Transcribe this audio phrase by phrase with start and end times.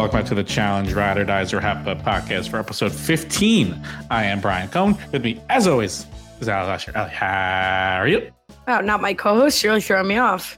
[0.00, 3.78] Welcome back to the Challenge Ride or Dies or podcast for episode 15.
[4.10, 4.96] I am Brian Cohen.
[5.12, 6.06] With me, as always,
[6.40, 6.90] is Ali Lasher.
[6.96, 8.32] Ali, how are you?
[8.66, 9.62] Wow, not my co-host.
[9.62, 10.56] You're really throwing me off.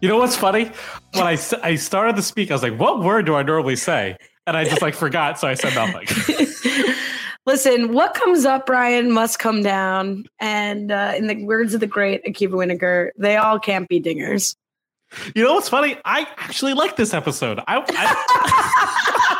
[0.00, 0.72] You know what's funny?
[1.12, 4.16] When I, I started to speak, I was like, what word do I normally say?
[4.48, 6.08] And I just like forgot, so I said nothing.
[7.46, 10.24] Listen, what comes up, Brian, must come down.
[10.40, 14.56] And uh, in the words of the great Akiva Winiger, they all can't be dingers.
[15.34, 15.96] You know what's funny?
[16.04, 17.58] I actually like this episode.
[17.66, 19.38] I, I,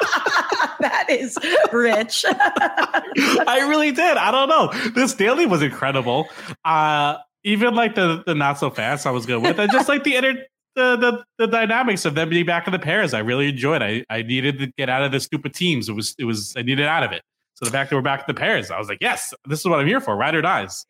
[0.81, 1.38] that is
[1.72, 2.25] rich.
[2.37, 4.16] I really did.
[4.16, 4.91] I don't know.
[4.91, 6.28] This daily was incredible.
[6.65, 9.59] Uh, even like the the not so fast, I was good with.
[9.59, 10.44] I just like the inter
[10.75, 13.15] the, the the dynamics of them being back in the pairs.
[13.15, 13.83] I really enjoyed.
[13.83, 15.89] I I needed to get out of the stupid teams.
[15.89, 17.22] It was it was I needed out of it.
[17.54, 19.66] So the fact that we're back in the pairs, I was like, yes, this is
[19.66, 20.16] what I'm here for.
[20.16, 20.84] Ride or dies.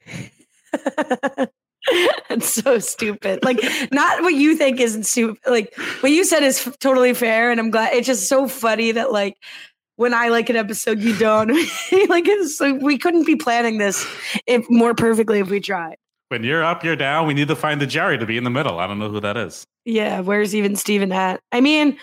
[2.29, 3.45] That's so stupid.
[3.45, 3.59] Like,
[3.93, 5.39] not what you think isn't stupid.
[5.47, 7.51] Like, what you said is f- totally fair.
[7.51, 9.37] And I'm glad it's just so funny that, like,
[9.97, 11.49] when I like an episode, you don't.
[12.09, 14.07] like, it's so we couldn't be planning this
[14.47, 15.97] if more perfectly if we tried.
[16.29, 17.27] When you're up, you're down.
[17.27, 18.79] We need to find the Jerry to be in the middle.
[18.79, 19.67] I don't know who that is.
[19.85, 21.41] Yeah, where's even Steven at?
[21.53, 21.99] I mean,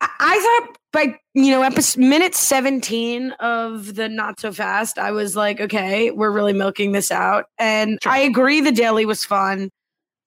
[0.00, 5.12] I, I thought by you know episode minute 17 of the not so fast, I
[5.12, 7.46] was like, okay, we're really milking this out.
[7.58, 9.70] And I agree the daily was fun,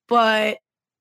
[0.07, 0.57] but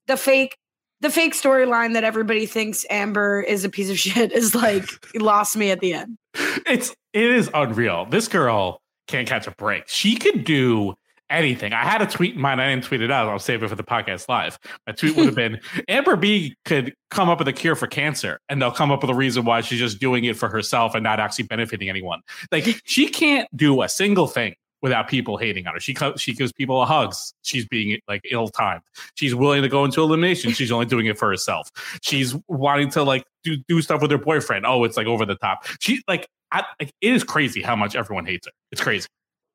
[0.07, 0.57] the fake
[1.01, 5.57] the fake storyline that everybody thinks Amber is a piece of shit is like lost
[5.57, 6.17] me at the end.
[6.67, 8.07] It's it is unreal.
[8.07, 9.89] This girl can't catch a break.
[9.89, 10.95] She could do
[11.31, 11.73] anything.
[11.73, 12.61] I had a tweet in mind.
[12.61, 13.29] I didn't tweet it out.
[13.29, 14.59] I'll save it for the podcast live.
[14.87, 18.41] My tweet would have been Amber B could come up with a cure for cancer,
[18.49, 21.03] and they'll come up with a reason why she's just doing it for herself and
[21.03, 22.21] not actually benefiting anyone.
[22.51, 25.81] Like she can't do a single thing without people hating on her.
[25.81, 27.33] She she gives people hugs.
[27.43, 28.83] She's being like ill timed.
[29.15, 30.53] She's willing to go into elimination.
[30.53, 31.71] She's only doing it for herself.
[32.03, 34.67] She's wanting to like do do stuff with her boyfriend.
[34.67, 35.65] Oh, it's like over the top.
[35.81, 38.53] She like, I, like it is crazy how much everyone hates her.
[38.73, 39.07] It's crazy.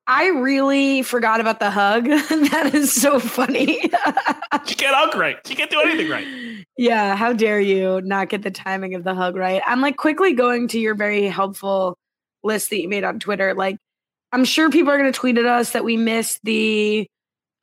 [0.08, 2.06] I really forgot about the hug.
[2.06, 3.82] that is so funny.
[4.66, 5.36] She can't hug right.
[5.46, 6.66] She can't do anything right.
[6.78, 9.62] Yeah, how dare you not get the timing of the hug right?
[9.68, 11.98] I'm like quickly going to your very helpful
[12.44, 13.54] list that you made on Twitter.
[13.54, 13.78] Like,
[14.32, 17.08] I'm sure people are going to tweet at us that we missed the,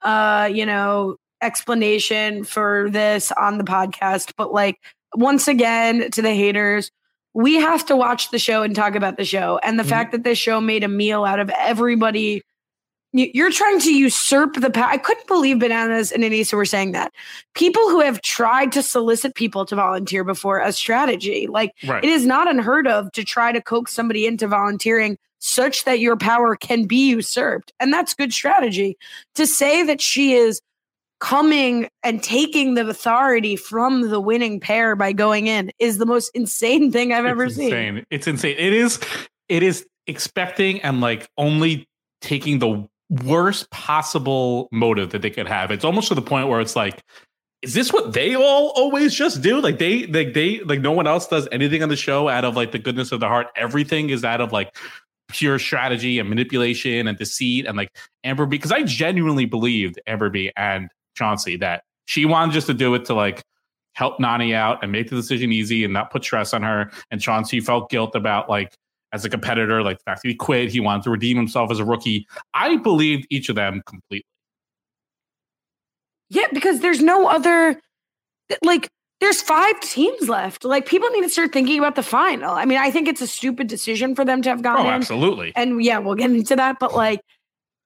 [0.02, 4.32] uh, you know, explanation for this on the podcast.
[4.36, 4.76] But like,
[5.14, 6.90] once again, to the haters,
[7.34, 9.58] we have to watch the show and talk about the show.
[9.62, 9.88] And the Mhm.
[9.88, 12.42] fact that this show made a meal out of everybody.
[13.16, 14.86] you- You're trying to usurp the power.
[14.90, 17.12] I couldn't believe Bananas and Aneesa were saying that.
[17.54, 22.02] People who have tried to solicit people to volunteer before as strategy, like Right.
[22.02, 26.16] it is not unheard of to try to coax somebody into volunteering such that your
[26.16, 27.72] power can be usurped.
[27.78, 28.96] And that's good strategy.
[29.36, 30.60] To say that she is
[31.24, 36.30] coming and taking the authority from the winning pair by going in is the most
[36.34, 37.72] insane thing I've ever it's seen.
[37.72, 38.06] insane.
[38.10, 38.56] It's insane.
[38.58, 39.00] It is.
[39.48, 41.88] It is expecting and like only
[42.20, 42.86] taking the
[43.24, 45.70] worst possible motive that they could have.
[45.70, 47.02] It's almost to the point where it's like,
[47.62, 49.62] is this what they all always just do?
[49.62, 52.54] Like they, like they, like no one else does anything on the show out of
[52.54, 53.46] like the goodness of the heart.
[53.56, 54.76] Everything is out of like
[55.28, 58.58] pure strategy and manipulation and deceit and like Amber B.
[58.58, 60.52] Because I genuinely believed Amber B.
[60.54, 63.42] and Chauncey that she wanted just to do it to like
[63.94, 66.90] help Nany out and make the decision easy and not put stress on her.
[67.10, 68.74] And Chauncey felt guilt about like
[69.12, 71.78] as a competitor, like the fact that he quit, he wanted to redeem himself as
[71.78, 72.26] a rookie.
[72.52, 74.26] I believed each of them completely.
[76.30, 77.80] Yeah, because there's no other
[78.62, 78.88] like
[79.20, 80.64] there's five teams left.
[80.64, 82.50] Like people need to start thinking about the final.
[82.54, 84.94] I mean, I think it's a stupid decision for them to have gone Oh, in.
[84.94, 85.52] absolutely.
[85.54, 86.78] And yeah, we'll get into that.
[86.80, 87.20] But like,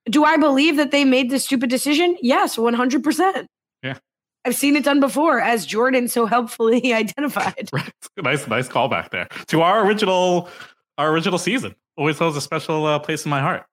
[0.08, 2.16] do I believe that they made the stupid decision?
[2.20, 3.46] Yes, 100%.
[3.82, 3.99] Yeah.
[4.44, 7.70] I've seen it done before, as Jordan so helpfully identified.
[7.72, 7.93] Right.
[8.16, 10.49] Nice, nice callback there to our original,
[10.96, 11.75] our original season.
[11.96, 13.64] Always holds a special uh, place in my heart.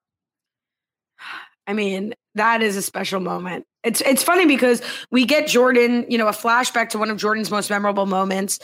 [1.68, 3.66] I mean, that is a special moment.
[3.84, 4.82] It's it's funny because
[5.12, 8.60] we get Jordan, you know, a flashback to one of Jordan's most memorable moments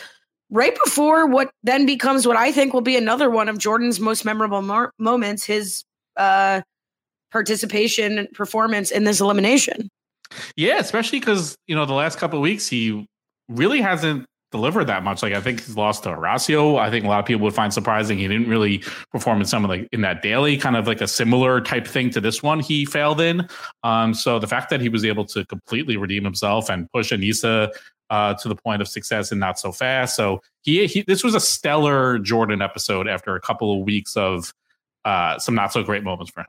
[0.52, 4.26] right before what then becomes what I think will be another one of Jordan's most
[4.26, 5.84] memorable moments, his
[6.18, 6.62] uh
[7.32, 9.90] participation and performance in this elimination.
[10.56, 13.08] Yeah, especially because you know the last couple weeks he
[13.50, 15.24] really hasn't delivered that much.
[15.24, 16.78] Like I think he's lost to Horacio.
[16.78, 19.64] I think a lot of people would find surprising he didn't really perform in some
[19.64, 22.60] of like in that daily kind of like a similar type thing to this one
[22.60, 23.48] he failed in.
[23.84, 27.70] Um, so the fact that he was able to completely redeem himself and push Aneesa
[28.10, 30.16] uh, to the point of success and not so fast.
[30.16, 34.54] So he, he this was a stellar Jordan episode after a couple of weeks of
[35.06, 36.48] uh, some not so great moments for him.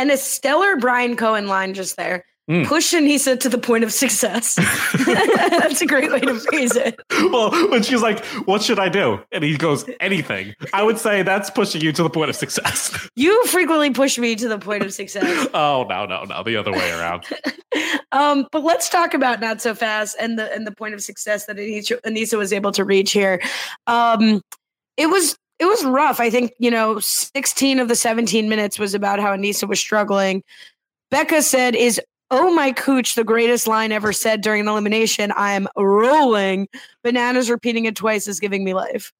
[0.00, 2.24] And a stellar Brian Cohen line just there.
[2.50, 2.64] Mm.
[2.66, 4.54] Push Aneesa to the point of success.
[5.06, 6.98] That's a great way to phrase it.
[7.30, 11.22] well, when she's like, "What should I do?" and he goes, "Anything." I would say
[11.22, 12.96] that's pushing you to the point of success.
[13.14, 15.48] You frequently push me to the point of success.
[15.52, 17.26] oh no, no, no, the other way around.
[18.12, 21.44] um, but let's talk about not so fast and the and the point of success
[21.44, 23.42] that Aneesa, Aneesa was able to reach here.
[23.86, 24.40] Um,
[24.96, 26.18] it was it was rough.
[26.18, 30.42] I think you know, sixteen of the seventeen minutes was about how Aneesa was struggling.
[31.10, 35.32] Becca said, "Is oh my cooch the greatest line ever said during an elimination?
[35.32, 36.66] I am rolling."
[37.04, 39.12] Bananas repeating it twice is giving me life.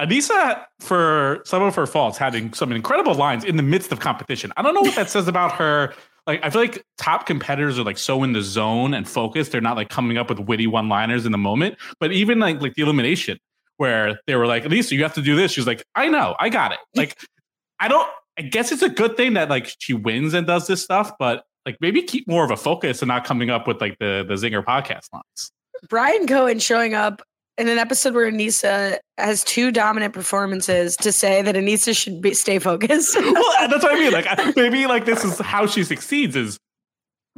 [0.00, 4.52] Aneesa, for some of her faults, having some incredible lines in the midst of competition.
[4.56, 5.94] I don't know what that says about her.
[6.26, 9.52] Like, I feel like top competitors are like so in the zone and focused.
[9.52, 11.76] They're not like coming up with witty one-liners in the moment.
[12.00, 13.38] But even like like the elimination,
[13.76, 15.52] where they were like, Aneesa, you have to do this.
[15.52, 16.78] She's like, I know, I got it.
[16.94, 17.18] Like,
[17.80, 18.08] I don't.
[18.36, 21.44] I guess it's a good thing that like she wins and does this stuff, but
[21.64, 24.34] like maybe keep more of a focus and not coming up with like the the
[24.34, 25.52] zinger podcast lines.
[25.88, 27.22] Brian Cohen showing up
[27.58, 32.34] in an episode where Aneesa has two dominant performances to say that Aneesa should be,
[32.34, 33.14] stay focused.
[33.16, 34.12] well, that's what I mean.
[34.12, 36.58] Like maybe like this is how she succeeds is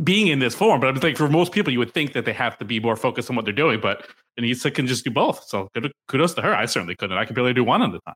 [0.03, 0.81] being in this form.
[0.81, 2.97] But I'm like for most people, you would think that they have to be more
[2.97, 3.81] focused on what they're doing.
[3.81, 4.07] But
[4.39, 5.45] Aneesa can just do both.
[5.45, 5.69] So
[6.09, 6.55] kudos to her.
[6.55, 7.17] I certainly couldn't.
[7.17, 8.15] I could barely do one at a time.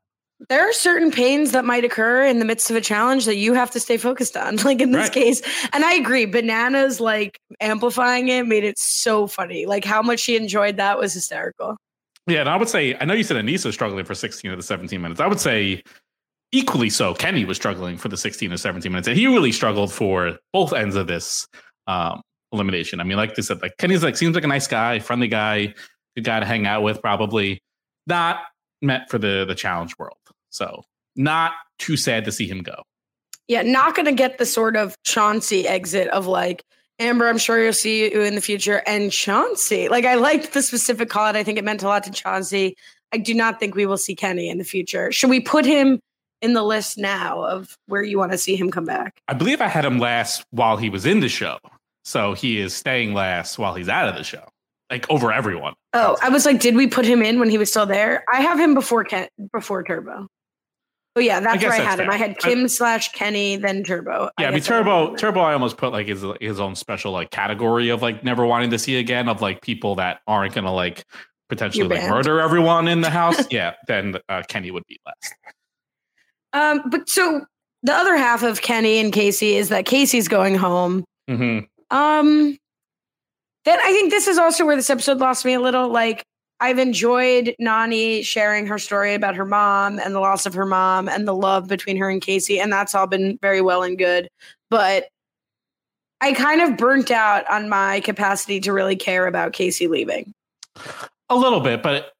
[0.49, 3.53] there are certain pains that might occur in the midst of a challenge that you
[3.53, 5.11] have to stay focused on, like in this Right.
[5.13, 5.41] case.
[5.73, 9.65] And I agree, bananas like amplifying it made it so funny.
[9.65, 11.77] Like how much she enjoyed that was hysterical.
[12.27, 14.63] Yeah, and I would say I know you said Aneesa struggling for 16 of the
[14.63, 15.19] 17 minutes.
[15.19, 15.81] I would say
[16.51, 17.13] equally so.
[17.15, 20.73] Kenny was struggling for the 16 or 17 minutes, and he really struggled for both
[20.73, 21.47] ends of this
[21.91, 22.21] um,
[22.51, 22.99] elimination.
[22.99, 25.73] I mean, like they said, like Kenny's like seems like a nice guy, friendly guy,
[26.15, 27.01] good guy to hang out with.
[27.01, 27.59] Probably
[28.07, 28.37] not
[28.81, 30.17] meant for the the challenge world.
[30.49, 30.83] So
[31.15, 32.83] not too sad to see him go.
[33.47, 36.63] Yeah, not going to get the sort of Chauncey exit of like,
[36.99, 38.81] Amber, I'm sure you'll see you in the future.
[38.85, 41.35] And Chauncey, like, I liked the specific call it.
[41.35, 42.75] I think it meant a lot to Chauncey.
[43.11, 45.11] I do not think we will see Kenny in the future.
[45.11, 45.99] Should we put him
[46.41, 49.19] in the list now of where you want to see him come back?
[49.27, 51.57] I believe I had him last while he was in the show,
[52.03, 54.43] so he is staying last while he's out of the show,
[54.89, 55.73] like over everyone.
[55.93, 58.23] Oh, I was like, did we put him in when he was still there?
[58.31, 60.27] I have him before Ken before Turbo.
[61.15, 62.05] Oh yeah, that's guess where I had him.
[62.05, 62.13] fair.
[62.13, 64.29] I had Kim slash Kenny, then Turbo.
[64.39, 65.07] Yeah, I, mean had him Turbo.
[65.07, 65.17] there.
[65.17, 68.69] Turbo, I almost put like his his own special like category of like never wanting
[68.71, 71.03] to see again of like people that aren't gonna like
[71.49, 75.35] potentially like murder everyone in the house, yeah, then uh, Kenny would be last.
[76.53, 77.45] Um, but so
[77.83, 81.03] the other half of Kenny and Casey is that Casey's going home.
[81.27, 81.59] hmm
[81.91, 82.57] Um,
[83.65, 85.89] then I think this is also where this episode lost me a little.
[85.89, 86.23] Like,
[86.59, 91.09] I've enjoyed Nany sharing her story about her mom and the loss of her mom
[91.09, 94.29] and the love between her and Kaycee, and that's all been very well and good.
[94.69, 95.09] But
[96.21, 100.33] I kind of burnt out on my capacity to really care about Kaycee leaving.
[101.29, 102.13] A little bit, but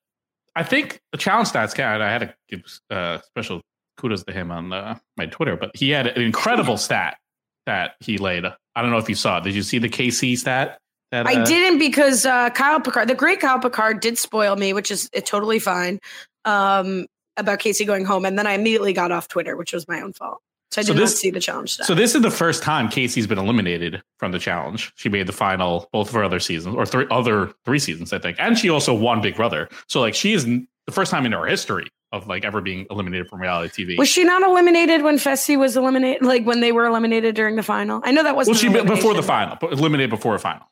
[0.56, 3.62] I think the challenge stats guy, I had to give uh, special
[3.98, 7.18] kudos to him on uh, my Twitter, but he had an incredible stat
[7.66, 8.46] that he laid.
[8.46, 9.44] I don't know if you saw it.
[9.44, 10.78] Did you see the Kaycee stat?
[11.12, 14.72] That, I uh, didn't because uh, Kyle Picard, the great Kyle Picard, did spoil me,
[14.72, 16.00] which is uh, totally fine.
[16.46, 17.06] Um,
[17.38, 20.14] about Kaycee going home, and then I immediately got off Twitter, which was my own
[20.14, 20.40] fault.
[20.72, 21.74] So I So did this- not see the challenge.
[21.74, 21.88] Stuff.
[21.88, 24.92] So this is the first time Kaycee's been eliminated from the challenge.
[24.96, 28.20] She made the final both of her other seasons, or three other three seasons, I
[28.20, 29.68] think, and she also won Big Brother.
[29.88, 33.28] So like she is the first time in her history of like ever being eliminated
[33.30, 33.98] from reality TV.
[33.98, 36.22] was she not eliminated when Fessy was eliminated?
[36.22, 38.02] Like when they were eliminated during the final?
[38.04, 40.66] I know that wasn't well, she before the final, but eliminated before a final.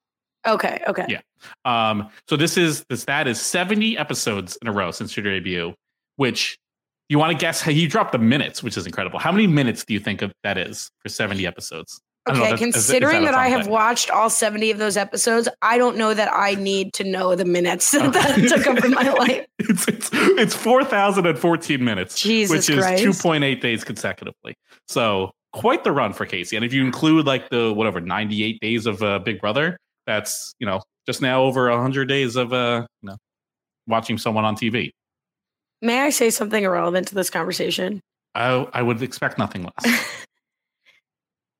[0.48, 1.06] Okay, okay.
[1.08, 1.22] Yeah.
[1.66, 5.74] Um, so this is the stat is 70 episodes in a row since your debut,
[6.16, 6.58] which
[7.10, 9.20] you want to guess how you dropped the minutes, which is incredible.
[9.20, 12.02] How many minutes do you think of that is for 70 episodes?
[12.28, 14.98] Know, Okay, that's- is- is considering a that I have watched all 70 of those
[14.98, 18.92] episodes, I don't know that I need to know the minutes that took up in
[18.92, 19.46] my life.
[19.60, 23.04] it's it's, it's 4,014 minutes, Jesus which is Christ.
[23.04, 24.56] 2.8 days consecutively.
[24.88, 26.56] So quite the run for Kaycee.
[26.56, 30.68] And if you include like the whatever 98 days of uh, Big Brother, that's you
[30.68, 33.18] know just now over 100 days of uh you know
[33.88, 34.92] watching someone on TV.
[35.82, 38.02] May I say something irrelevant to this conversation?
[38.36, 40.26] I I would expect nothing less.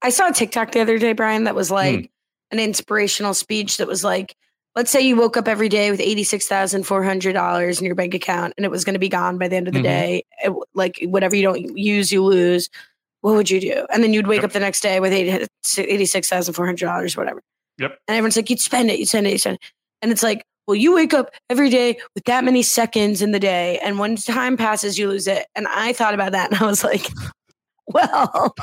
[0.02, 1.58] I saw a TikTok the other day, Brian, that Hmm.
[1.58, 2.12] was like
[2.52, 4.36] an inspirational speech that was like,
[4.76, 8.72] let's say you woke up every day with $86,400 in your bank account and it
[8.72, 9.84] was going to be gone by the end of the Mhm.
[9.84, 10.24] day.
[10.44, 12.70] It like whatever you don't use, you lose.
[13.22, 13.86] What would you do?
[13.92, 14.46] And then you'd wake Yep.
[14.46, 17.42] up the next day with $86,400, or whatever.
[17.78, 17.98] Yep.
[18.08, 19.62] And everyone's like, you'd spend it, you'd spend it, you'd spend it.
[20.02, 23.40] And it's like, well, you wake up every day with that many seconds in the
[23.40, 23.80] day.
[23.80, 25.48] And when time passes, you lose it.
[25.56, 27.06] And I thought about that and I was like,
[27.94, 28.56] well,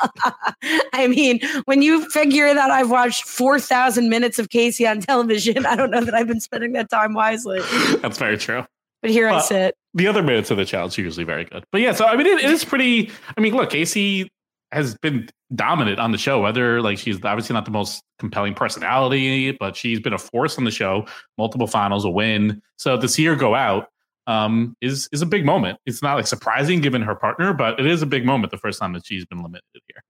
[0.93, 5.75] I mean, when you figure that I've watched 4,000 minutes of Kaycee on television, I
[5.75, 7.61] don't know that I've been spending that time wisely.
[8.03, 8.65] that's very true.
[9.03, 9.77] But here I sit.
[9.95, 11.65] the other minutes of the challenge are usually very good.
[11.73, 13.11] But yeah, so I mean, it, it is pretty.
[13.37, 14.29] I mean, look, Kaycee
[14.73, 16.41] has been dominant on the show.
[16.41, 20.65] Whether like she's obviously not the most compelling personality, but she's been a force on
[20.65, 21.07] the show.
[21.37, 22.63] Multiple finals, a win.
[22.77, 23.89] So to see her go out
[24.27, 25.79] um, is is a big moment.
[25.87, 28.81] It's not like surprising given her partner, but it is a big moment the first
[28.81, 30.03] time that she's been limited here.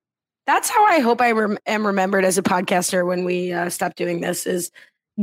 [0.47, 3.97] That's how I hope I rem- am remembered as a podcaster when we uh, stop
[3.97, 4.71] doing this is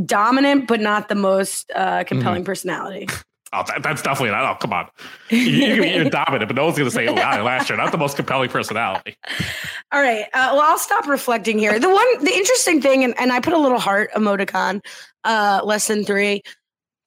[0.05, 3.07] dominant, but not the most uh, compelling personality.
[3.53, 4.51] Oh, that, that's definitely not.
[4.51, 4.89] Oh, come on.
[5.29, 7.69] You, you can be you're dominant, but no one's going to say, "Oh, wow, last
[7.69, 9.15] year, not the most compelling personality."
[9.91, 10.23] All right.
[10.33, 11.79] Uh, well, I'll stop reflecting here.
[11.79, 14.83] The one, the interesting thing, and, and I put a little heart emoticon,
[15.23, 16.41] uh, less than three,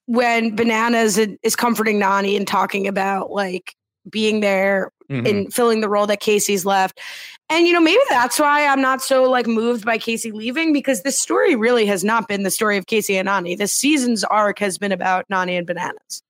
[0.06, 3.74] when Bananas is- is comforting Nany and talking about like
[4.08, 5.28] being there Mhm.
[5.28, 7.00] and filling the role that Kaycee's left.
[7.48, 11.02] And you know, maybe that's why I'm not so like moved by Kaycee leaving because
[11.02, 13.56] this story really has not been the story of Kaycee and Nany.
[13.56, 16.22] This season's arc has been about Nany and Bananas.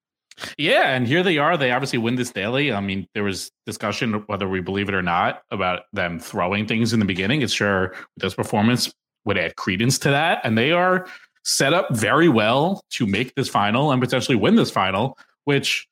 [0.59, 1.57] Yeah, and here they are.
[1.57, 2.71] They obviously win this daily.
[2.71, 6.93] I mean, there was discussion whether we believe it or not about them throwing things
[6.93, 7.41] in the beginning.
[7.41, 8.93] It's sure this performance
[9.25, 11.07] would add credence to that, and they are
[11.47, 15.17] set up very well to make this final and potentially win this final.
[15.45, 15.87] Which,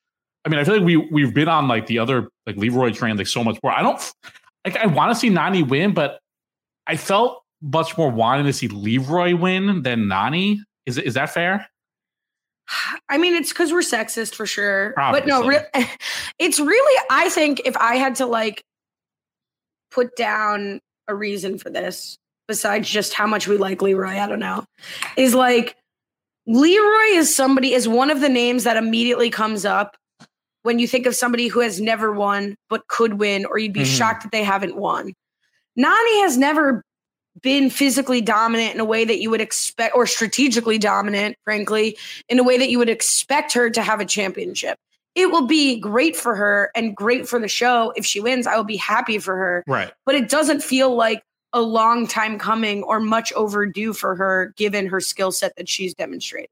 [0.44, 3.16] I mean, I feel like we we've been on like the other like Leroy train
[3.16, 3.72] like so much more.
[3.72, 4.14] I don't
[4.64, 4.76] like.
[4.76, 6.20] I want to see Nany win, but
[6.86, 10.58] I felt much more wanting to see Leroy win than Nany.
[10.86, 11.66] Is is that fair?
[13.08, 14.94] I mean, it's because we're sexist for sure.
[14.96, 15.66] But no, re-
[16.38, 18.64] it's really, I think if I had to like
[19.90, 22.16] put down a reason for this,
[22.48, 24.64] besides just how much we like Leroy, I don't know,
[25.16, 25.76] is like
[26.46, 29.96] Leroy is somebody, is one of the names that immediately comes up
[30.62, 33.80] when you think of somebody who has never won but could win, or you'd be
[33.80, 33.96] Mhm.
[33.96, 35.12] shocked that they haven't won.
[35.78, 36.82] Nany has never
[37.42, 41.98] been physically dominant in a way that you would expect, or strategically dominant, frankly,
[42.28, 44.78] in a way that you would expect her to have a championship.
[45.14, 47.92] It will be great for her and great for the show.
[47.96, 49.64] If she wins, I will be happy for her.
[49.66, 49.92] Right.
[50.06, 51.22] But it doesn't feel like
[51.54, 55.94] a long time coming or much overdue for her, given her skill set that she's
[55.94, 56.50] demonstrated.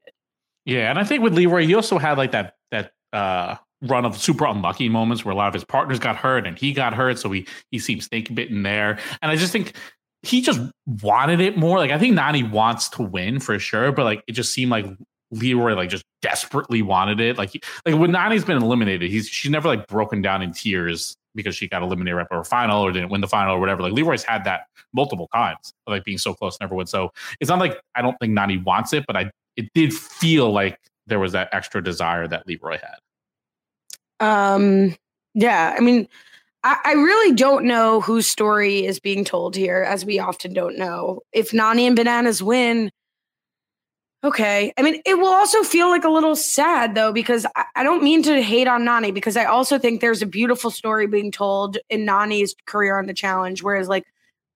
[0.65, 4.17] Yeah, and I think with Leroy, he also had like that that uh run of
[4.17, 7.19] super unlucky moments where a lot of his partners got hurt and he got hurt,
[7.19, 8.99] so he he seemed snake bitten there.
[9.21, 9.75] And I just think
[10.23, 11.79] he just wanted it more.
[11.79, 14.87] Like I think Nany wants to win for sure, but like it just seemed like
[15.33, 17.37] Leroy like just desperately wanted it.
[17.37, 21.17] Like he- like when Nany's been eliminated, he's she's never like broken down in tears
[21.35, 23.83] because she got eliminated right before final or didn't win the final or whatever.
[23.83, 26.87] Like Leroy's had that multiple times, like being so close, never win.
[26.87, 30.53] So it's not like I don't think Nany wants it, but I it did feel
[30.53, 32.97] like there was that extra desire that Leroy had.
[34.21, 34.97] Um,
[35.35, 36.09] yeah, I mean,
[36.63, 40.79] I, I really don't know whose story is being told here, as we often don't
[40.79, 41.21] know.
[41.33, 42.91] If Nany and Bananas win,
[44.25, 44.73] okay.
[44.79, 48.03] I mean, it will also feel like a little sad though, because I, I don't
[48.03, 51.79] mean to hate on Nany, because I also think there's a beautiful story being told
[51.91, 54.05] in Nany's career on the challenge, whereas like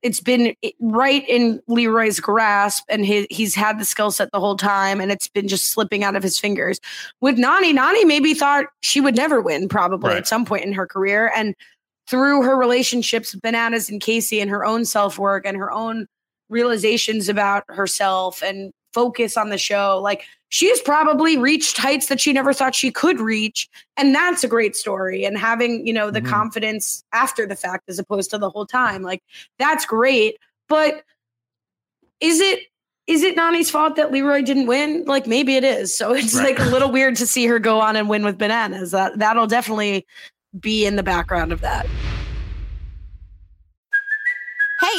[0.03, 4.57] it's been right in Leroy's grasp and he, he's had the skill set the whole
[4.57, 6.79] time and it's been just slipping out of his fingers.
[7.21, 10.19] With Nany, Nany maybe thought she would never win probably Right.
[10.19, 11.33] at some point in her career.
[11.35, 11.57] And
[12.07, 16.07] through her relationships with Bananas and Kaycee and her own self work and her own
[16.49, 22.33] realizations about herself and focus on the show, like she's probably reached heights that she
[22.33, 23.69] never thought she could reach.
[23.99, 25.25] And that's a great story.
[25.27, 26.29] And having, you know, the Mhm.
[26.31, 29.23] confidence after the fact as opposed to the whole time, like
[29.59, 30.39] that's great.
[30.69, 31.03] But
[32.21, 32.61] is it
[33.07, 35.05] is it Nany's fault that Leroy didn't win?
[35.07, 35.97] Like maybe it is.
[35.97, 36.57] So it's Right.
[36.59, 38.91] like a little weird to see her go on and win with bananas.
[38.93, 40.07] That that'll definitely
[40.59, 41.87] be in the background of that.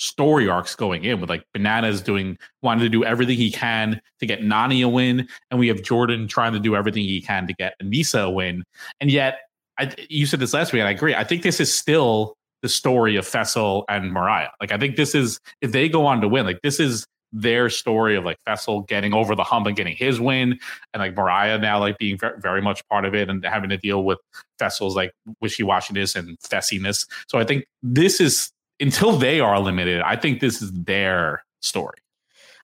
[0.00, 1.20] story arcs going in.
[1.20, 5.28] With like Bananas doing wanting to do everything he can to get Nany a win,
[5.50, 8.64] and we have Jordan trying to do everything he can to get Aneesa a win.
[9.00, 9.40] And yet,
[9.78, 11.14] I, you said this last week, and I agree.
[11.14, 14.52] I think this is still the story of Fessy and Moriah.
[14.60, 17.70] Like I think this is if they go on to win, like this is their
[17.70, 20.58] story of like Fessy getting over the hump and getting his win,
[20.92, 24.04] and like Moriah now like being very, much part of it and having to deal
[24.04, 24.18] with
[24.60, 27.06] Fessy's like wishy washiness and fessiness.
[27.28, 30.02] So I think this is until they are eliminated.
[30.02, 31.98] I think this is their story.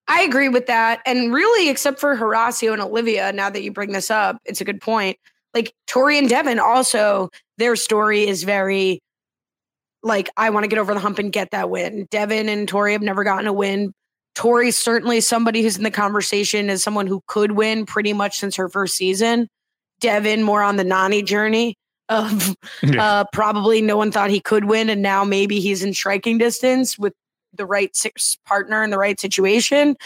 [0.08, 1.00] I agree with that.
[1.04, 4.64] And really, except for Horacio and Olivia, now that you bring this up, it's a
[4.64, 5.18] good point.
[5.52, 9.00] Like Tori and Devin also, their story is very
[10.02, 12.06] like, I want to get over the hump and get that win.
[12.10, 13.92] Devin and Tori have never gotten a win.
[14.36, 18.54] Tori's certainly somebody who's in the conversation as someone who could win pretty much since
[18.56, 19.48] her first season.
[20.00, 21.76] Devin more on the Nani journey
[22.08, 22.56] of
[22.98, 26.98] uh, probably no one thought he could win, and now maybe he's in striking distance
[26.98, 27.12] with
[27.54, 29.96] the right six partner in the right situation.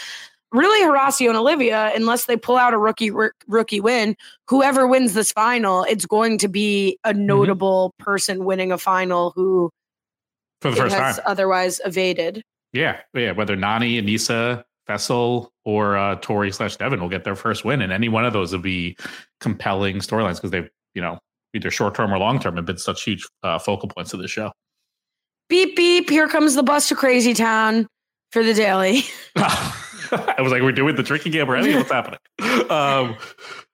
[0.53, 4.17] Really, Horacio and Olivia, unless they pull out a rookie r- rookie win,
[4.49, 7.25] whoever wins this final, it's going to be a Mm-hmm.
[7.25, 9.69] notable person winning a final who
[10.61, 11.15] For the first time.
[11.25, 12.43] otherwise evaded.
[12.73, 12.97] Yeah.
[13.13, 13.31] Yeah.
[13.31, 17.81] Whether Nany, Aneesa, Fessy, or uh, Tori slash Devin will get their first win.
[17.81, 18.97] And any one of those will be
[19.39, 21.19] compelling storylines because they've, you know,
[21.53, 24.27] either short term or long term have been such huge uh, focal points of the
[24.27, 24.51] show.
[25.49, 26.09] Beep beep!
[26.09, 27.87] Here comes the bus to Crazy Town
[28.31, 29.03] for the daily.
[29.35, 31.75] I was like, we're doing the drinking game already?
[31.75, 32.19] What's happening?
[32.69, 33.17] Um,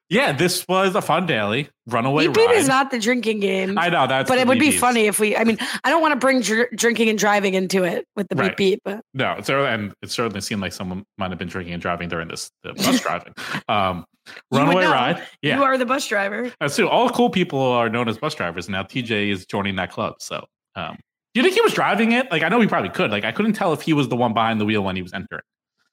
[0.09, 1.69] yeah, this was a fun daily.
[1.87, 2.51] Runaway ride.
[2.55, 3.77] is not the drinking game.
[3.77, 5.35] I know that's but it would be funny if we.
[5.37, 8.35] I mean, I don't want to bring dr- drinking and driving into it with the
[8.35, 8.57] beep Right.
[8.57, 8.81] beep.
[8.83, 12.09] But No, it's and it certainly seemed like someone might have been drinking and driving
[12.09, 13.33] during this the bus driving.
[13.69, 14.05] Um,
[14.51, 15.23] runaway ride.
[15.41, 16.51] Yeah, you are the bus driver.
[16.69, 16.89] True.
[16.89, 18.67] All cool people are known as bus drivers.
[18.67, 20.15] Now TJ is joining that club.
[20.19, 20.97] So, um,
[21.33, 22.29] Do you think he was driving it?
[22.31, 23.11] Like I know he probably could.
[23.11, 25.13] Like I couldn't tell if he was the one behind the wheel when he was
[25.13, 25.43] entering.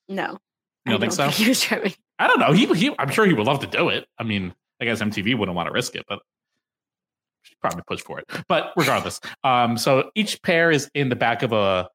[0.09, 0.39] No.
[0.87, 1.29] You don't think so?
[1.29, 1.95] He was driving.
[2.19, 2.53] I don't know.
[2.53, 4.07] He, he I'm sure he would love to do it.
[4.19, 6.21] I mean, I guess MTV wouldn't want to risk it, but
[7.43, 8.27] she'd probably push for it.
[8.49, 11.89] But regardless, um, so each pair is in the back of a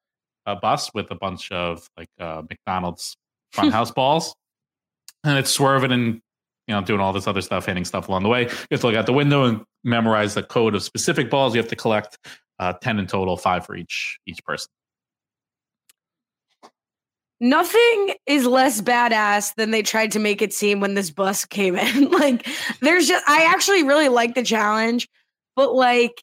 [0.45, 3.15] a bus with a bunch of like uh, McDonald's
[3.52, 4.36] front house balls,
[5.23, 6.21] and it's swerving and
[6.67, 8.43] you know doing all this other stuff, hitting stuff along the way.
[8.43, 11.54] You have to look out the window and memorize the code of specific balls.
[11.54, 12.17] You have to collect
[12.58, 14.69] uh, ten in total, five for each each person.
[17.41, 21.75] Nothing is less badass than they tried to make it seem when this bus came
[21.78, 22.12] in.
[22.12, 22.47] like,
[22.82, 25.08] there's just, I actually really like the challenge,
[25.56, 26.21] but like,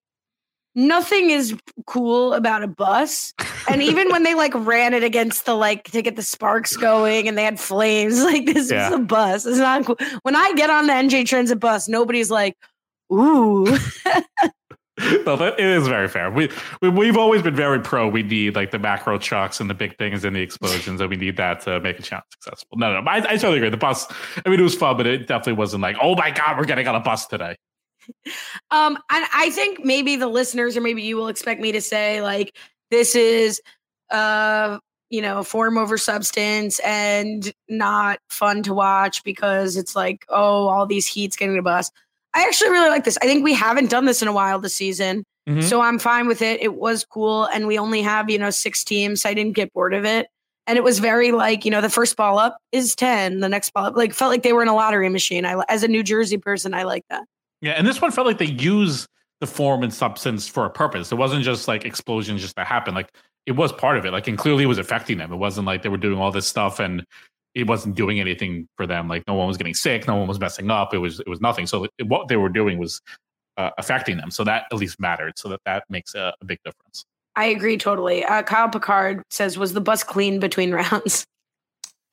[0.75, 3.33] nothing is cool about a bus.
[3.67, 7.29] And even when they like ran it against the like to get the sparks going
[7.29, 8.89] and they had flames, like, this Yeah.
[8.89, 9.47] is a bus.
[9.47, 9.97] It's not cool.
[10.23, 12.57] When I get on the NJ Transit bus, nobody's like,
[13.11, 13.67] ooh.
[15.27, 16.31] no, it is very fair.
[16.31, 18.09] We, we we've always been very pro.
[18.09, 21.17] We need like the macro chucks and the big things and the explosions, and we
[21.17, 22.79] need that to make a challenge successful.
[22.79, 23.69] No, no, I, I totally agree.
[23.69, 24.07] The bus,
[24.45, 26.89] I mean, it was fun, but it definitely wasn't like, oh my god, we're getting
[26.89, 27.57] on a bus today.
[28.71, 32.23] Um, and I think maybe the listeners or maybe you will expect me to say
[32.23, 32.57] like
[32.91, 33.61] this is
[34.11, 34.79] uh
[35.11, 40.87] you know form over substance and not fun to watch because it's like oh all
[40.87, 41.91] these heats getting a bus.
[42.37, 43.19] I actually really like this.
[43.23, 45.25] I think we haven't done this in a while this season.
[45.49, 45.63] Mhm.
[45.63, 46.61] So I'm fine with it.
[46.63, 49.23] It was cool and we only have, you know, 6 teams.
[49.23, 50.27] So I didn't get bored of it.
[50.67, 53.71] And it was very like, you know, the first ball up is 10, the next
[53.71, 55.45] ball up like felt like they were in a lottery machine.
[55.47, 57.25] I as a New Jersey person, I like that.
[57.63, 59.07] Yeah, and this one felt like they use
[59.41, 61.13] the form and substance for a purpose.
[61.13, 62.95] It wasn't just like explosions just to happen.
[62.95, 63.11] Like
[63.47, 64.13] it was part of it.
[64.13, 65.33] Like and clearly it was affecting them.
[65.33, 67.07] It wasn't like they were doing all this stuff and
[67.57, 69.09] it wasn't doing anything for them.
[69.09, 70.93] Like no one was getting sick, no one was messing up.
[70.93, 71.67] It was it was nothing.
[71.67, 73.01] So it, what they were doing was
[73.57, 74.31] uh, affecting them.
[74.31, 75.39] So that at least mattered.
[75.39, 77.07] So that that makes a, a big difference.
[77.35, 78.25] I agree totally.
[78.25, 81.27] Uh, Kyle Picard says, "Was the bus clean between rounds?"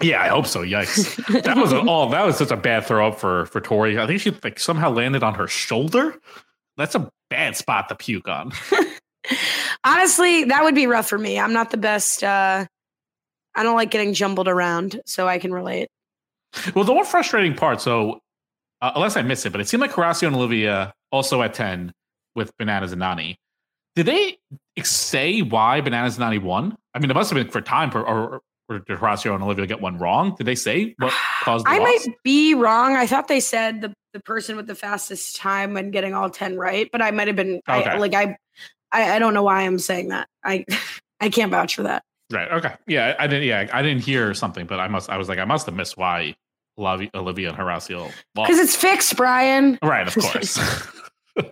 [0.01, 0.61] Yeah, I hope so.
[0.61, 1.43] Yikes!
[1.43, 2.09] That was all.
[2.11, 3.99] That was such a bad throw up for for Tori.
[3.99, 6.15] I think she like somehow landed on her shoulder.
[6.77, 8.53] That's a bad spot to puke on.
[9.83, 11.37] Honestly, that would be rough for me.
[11.37, 12.23] I'm not the best.
[12.23, 12.65] Uh,
[13.55, 15.89] I don't like getting jumbled around, so I can relate.
[16.75, 18.21] Well, the one frustrating part, so
[18.81, 21.93] uh, unless I missed it, but it seemed like Horacio and Olivia also at 10
[22.35, 23.35] with Bananas and Nany.
[23.95, 24.37] Did they
[24.83, 26.75] say why Bananas and Nany won?
[26.93, 29.67] I mean, it must have been for time, or, or, or did Horacio and Olivia
[29.67, 30.35] get one wrong?
[30.35, 31.13] Did they say what
[31.43, 32.07] caused the I loss?
[32.07, 32.95] might be wrong.
[32.95, 36.57] I thought they said the the person with the fastest time and getting all ten
[36.57, 38.37] right, but I might have been I, like I,
[38.91, 40.27] I I don't know why I'm saying that.
[40.43, 40.65] I
[41.19, 42.03] I can't vouch for that.
[42.33, 42.51] Right.
[42.51, 42.73] Okay.
[42.87, 43.47] Yeah, I didn't.
[43.47, 45.09] Yeah, I didn't hear something, but I must.
[45.09, 46.35] I was like, I must have missed why
[46.79, 48.11] Olivia and Horacio.
[48.33, 49.77] Because it's fixed, Brian.
[49.83, 50.07] right.
[50.07, 50.57] Of course.
[51.37, 51.51] of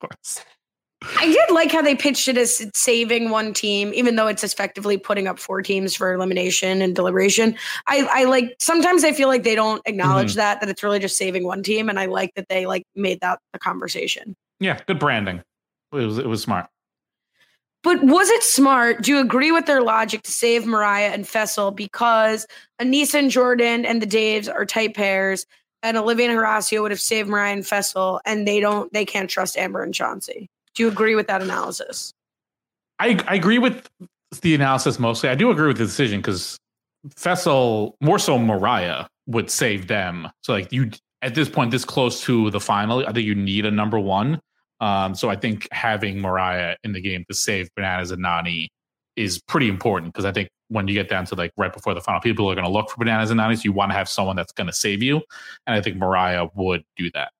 [0.00, 0.44] course.
[1.18, 4.96] I did like how they pitched it as saving one team, even though it's effectively
[4.96, 7.56] putting up four teams for elimination and deliberation.
[7.88, 10.36] I, I like sometimes I feel like they don't acknowledge Mhm.
[10.36, 13.20] that that it's really just saving one team, and I like that they like made
[13.20, 14.36] that the conversation.
[14.60, 14.78] Yeah.
[14.86, 15.42] Good branding.
[15.92, 16.18] It was.
[16.18, 16.68] It was smart.
[17.82, 19.02] But was it smart?
[19.02, 22.46] Do you agree with their logic to save Moriah and Fessy because
[22.80, 25.46] Aneesa and Jordan and the Daves are tight pairs,
[25.82, 29.28] and Olivia and Horacio would have saved Moriah and Fessy, and they don't, they can't
[29.28, 30.48] trust Amber and Chauncey.
[30.74, 32.12] Do you agree with that analysis?
[33.00, 33.88] I, I agree with
[34.42, 35.28] the analysis mostly.
[35.28, 36.56] I do agree with the decision because
[37.08, 40.28] Fessy, more so Moriah, would save them.
[40.42, 40.90] So like you
[41.22, 44.40] at this point, this close to the final, I think you need a number one.
[44.82, 48.66] Um, so I think having Moriah in the game to save Bananas and Nany
[49.14, 52.00] is pretty important because I think when you get down to like right before the
[52.00, 53.56] final, people are going to look for Bananas and Nany.
[53.56, 55.22] So you want to have someone that's going to save you,
[55.66, 57.30] and I think Moriah would do that.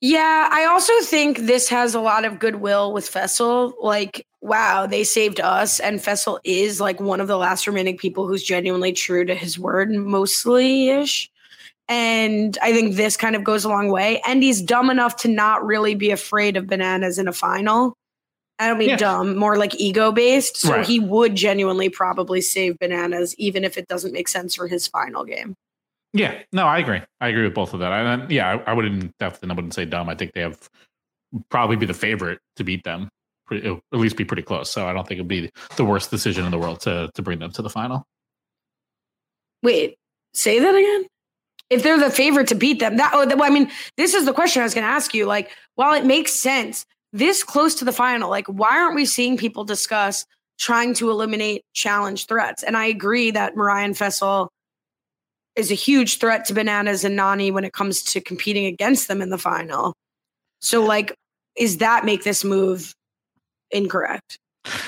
[0.00, 3.72] Yeah, I also think this has a lot of goodwill with Fessy.
[3.80, 8.26] Like, wow, they saved us, and Fessy is like one of the last remaining people
[8.26, 11.30] who's genuinely true to his word, mostly ish.
[11.88, 14.20] And I think this kind of goes a long way.
[14.26, 17.94] And he's dumb enough to not really be afraid of bananas in a final.
[18.58, 18.96] I don't mean Yeah.
[18.96, 20.56] dumb, more like ego based.
[20.58, 20.86] So Right.
[20.86, 25.24] he would genuinely probably save bananas, even if it doesn't make sense for his final
[25.24, 25.54] game.
[26.12, 27.00] Yeah, no, I agree.
[27.20, 27.92] I agree with both of that.
[27.92, 30.08] And then, yeah, I, I wouldn't definitely I wouldn't say dumb.
[30.08, 30.68] I think they have
[31.50, 33.08] probably be the favorite to beat them.
[33.50, 34.70] It'll at least be pretty close.
[34.70, 37.38] So I don't think it'd be the worst decision in the world to to bring
[37.38, 38.04] them to the final.
[39.62, 39.96] Wait,
[40.34, 41.06] say that again?
[41.70, 44.32] If they're the favorite to beat them, that oh, well, I mean, this is the
[44.32, 45.26] question I was going to ask you.
[45.26, 49.36] Like, while it makes sense, this close to the final, like, why aren't we seeing
[49.36, 50.24] people discuss
[50.58, 52.62] trying to eliminate challenge threats?
[52.62, 54.48] And I agree that Moriah and Fessy
[55.56, 59.20] is a huge threat to Bananas and Nany when it comes to competing against them
[59.20, 59.94] in the final.
[60.60, 61.14] So, like,
[61.56, 62.94] is that make this move
[63.70, 64.38] incorrect.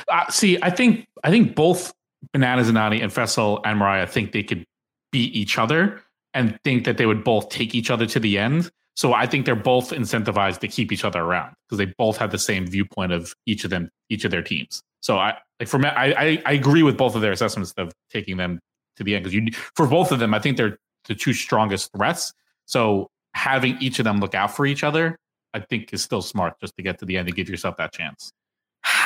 [0.09, 1.93] Uh, see, I think I think both
[2.33, 4.65] Bananas and Nany and Fessy and Moriah think they could
[5.13, 6.03] beat each other
[6.35, 8.71] and think that they would both take each other to the end.
[8.95, 12.31] So I think they're both incentivized to keep each other around because they both have
[12.31, 14.83] the same viewpoint of each of them, each of their teams.
[15.01, 18.37] So I like for me, I, I, agree with both of their assessments of taking
[18.37, 18.61] them
[18.97, 21.91] to the end because you for both of them, I think they're the two strongest
[21.97, 22.33] threats.
[22.67, 25.17] So having each of them look out for each other,
[25.55, 27.93] I think is still smart just to get to the end and give yourself that
[27.93, 28.33] chance.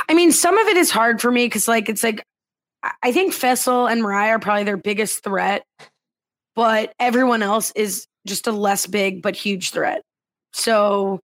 [0.09, 2.25] I mean, some of it is hard for me because, like, it's like
[3.03, 5.65] I think Fessy and Moriah are probably their biggest threat,
[6.55, 10.03] but everyone else is just a less big but huge threat.
[10.53, 11.21] So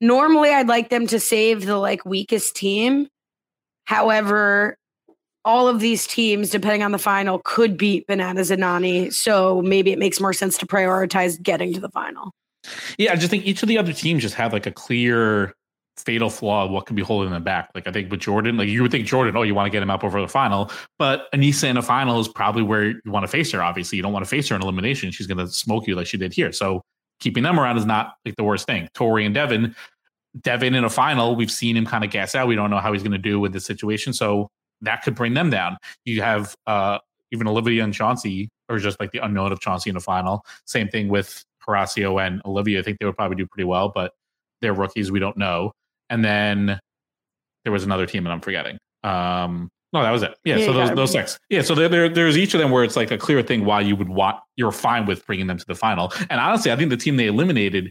[0.00, 3.08] normally, I'd like them to save the like weakest team.
[3.84, 4.76] However,
[5.44, 9.12] all of these teams, depending on the final, could beat Bananas and Nany.
[9.12, 12.32] So maybe it makes more sense to prioritize getting to the final.
[12.98, 15.54] Yeah, I just think each of the other teams just have like a clear
[15.98, 17.70] fatal flaw what could be holding them back.
[17.74, 19.82] Like I think with Jordan, like you would think Jordan, oh, you want to get
[19.82, 23.24] him up over the final, but Aneesa in a final is probably where you want
[23.24, 23.62] to face her.
[23.62, 25.10] Obviously, you don't want to face her in elimination.
[25.10, 26.52] She's going to smoke you like she did here.
[26.52, 26.82] So
[27.20, 28.88] keeping them around is not like the worst thing.
[28.94, 29.74] Tori and Devin,
[30.40, 32.48] Devin in a final, we've seen him kind of gas out.
[32.48, 34.12] We don't know how he's going to do with the situation.
[34.12, 34.48] So
[34.82, 35.76] that could bring them down.
[36.04, 36.98] You have uh
[37.30, 40.44] even Olivia and Chauncey, or just like the unknown of Chauncey in the final.
[40.64, 42.78] Same thing with Horacio and Olivia.
[42.78, 44.12] I think they would probably do pretty well, but
[44.60, 45.10] they're rookies.
[45.10, 45.72] We don't know.
[46.10, 46.78] And then
[47.64, 48.78] there was another team that I'm forgetting.
[49.04, 50.34] Um, no, that was it.
[50.44, 51.38] Yeah, Yeah, so those those six.
[51.48, 53.80] Yeah, so there, there there's each of them where it's like a clear thing why
[53.80, 56.12] you would want you're fine with bringing them to the final.
[56.28, 57.90] And honestly, I think the team they eliminated,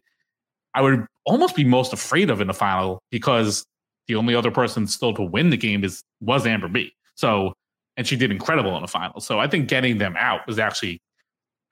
[0.75, 3.65] I would almost be most afraid of in the final because
[4.07, 6.93] the only other person still to win the game is was Amber B.
[7.15, 7.53] So
[7.97, 9.19] and she did incredible in the final.
[9.19, 11.01] So I think getting them out was actually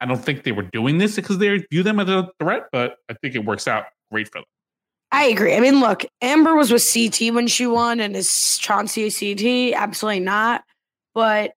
[0.00, 2.96] I don't think they were doing this because they view them as a threat, but
[3.08, 4.44] I think it works out great for them.
[5.16, 5.54] I agree.
[5.54, 9.74] I mean, look, Amber was with CT when she won, and is Chauncey CT?
[9.74, 10.62] Absolutely not.
[11.14, 11.54] But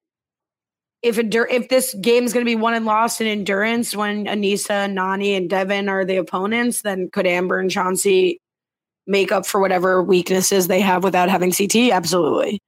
[1.02, 4.28] if endur- if this game is going to be won and lost in endurance when
[4.28, 8.40] Aneesa, Nany, and Devin are the opponents, then could Amber and Chauncey
[9.06, 11.92] make up for whatever weaknesses they have without having CT?
[11.92, 12.62] Absolutely.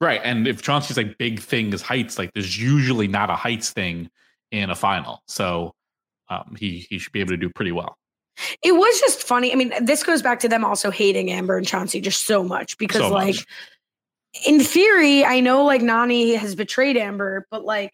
[0.00, 0.20] Right.
[0.24, 4.10] And if Chauncey's like big thing is heights, like there's usually not a heights thing
[4.50, 5.22] in a final.
[5.28, 5.72] So
[6.30, 7.96] um, he he should be able to do pretty well.
[8.62, 9.52] It was just funny.
[9.52, 12.76] I mean, this goes back to them also hating Amber and Chauncey just so much
[12.78, 13.46] because, So like, much.
[14.46, 17.92] in theory, I know like Nany has betrayed Amber, but like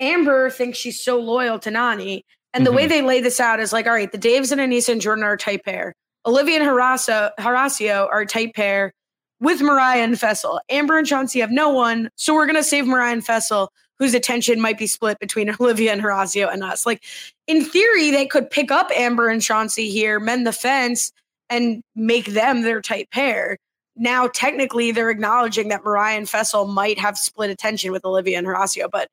[0.00, 2.22] Amber thinks she's so loyal to Nany.
[2.54, 2.88] And the way Mhm.
[2.88, 5.34] they lay this out is like, all right, the Daves and Aneesa and Jordan are
[5.34, 5.94] a tight pair.
[6.26, 8.92] Olivia and Horacio, Horacio are a tight pair
[9.40, 10.58] with Moriah and Fessy.
[10.68, 12.10] Amber and Chauncey have no one.
[12.16, 15.92] So we're going to save Moriah and Fessy, whose attention might be split between Olivia
[15.92, 16.86] and Horacio and us.
[16.86, 17.04] Like,
[17.46, 21.12] in theory, they could pick up Amber and Chauncey here, mend the fence,
[21.50, 23.56] and make them their tight pair.
[23.96, 28.46] Now, technically, they're acknowledging that Moriah and Fessy might have split attention with Olivia and
[28.46, 28.88] Horacio.
[28.90, 29.08] But,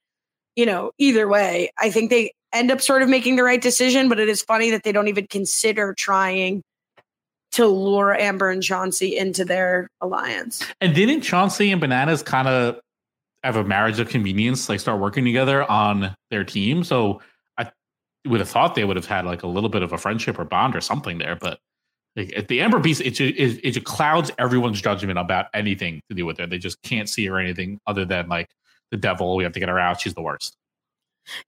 [0.55, 4.09] you know, either way, I think they end up sort of making the right decision.
[4.09, 6.61] But it is funny that they don't even consider trying
[7.53, 10.63] to lure Amber and Chauncey into their alliance.
[10.81, 12.79] And didn't Chauncey and Bananas kind of
[13.45, 16.83] have a marriage of convenience, like start working together on their team?
[16.83, 17.21] So
[17.57, 17.71] I
[18.25, 20.45] would have thought they would have had like a little bit of a friendship or
[20.45, 21.35] bond or something there.
[21.35, 21.59] But
[22.15, 26.01] like, at the Amber piece, it, ju- it, it just clouds everyone's judgment about anything
[26.09, 26.47] to do with her.
[26.47, 28.49] They just can't see her anything other than like
[28.91, 29.35] the devil.
[29.35, 30.01] We have to get her out.
[30.01, 30.55] She's the worst.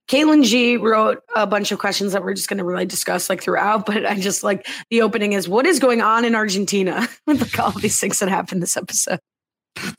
[0.08, 3.42] Caitlin G wrote a bunch of questions that we're just going to really discuss like
[3.42, 7.40] throughout, but I just like the opening is what is going on in Argentina with
[7.40, 9.20] like all these things that happened this episode.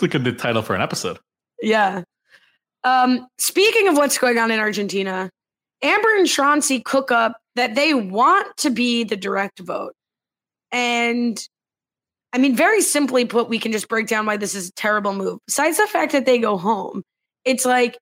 [0.02, 1.20] Look at the title for an episode.
[1.62, 2.04] Yeah.
[2.84, 5.30] Um, speaking of what's going on in Argentina,
[5.82, 9.94] Amber and Chauncey cook up that they want to be the direct vote.
[10.72, 11.40] And
[12.32, 15.14] I mean, very simply put, we can just break down why this is a terrible
[15.14, 15.40] move.
[15.48, 17.04] Besides the fact that they go home,
[17.44, 17.98] it's like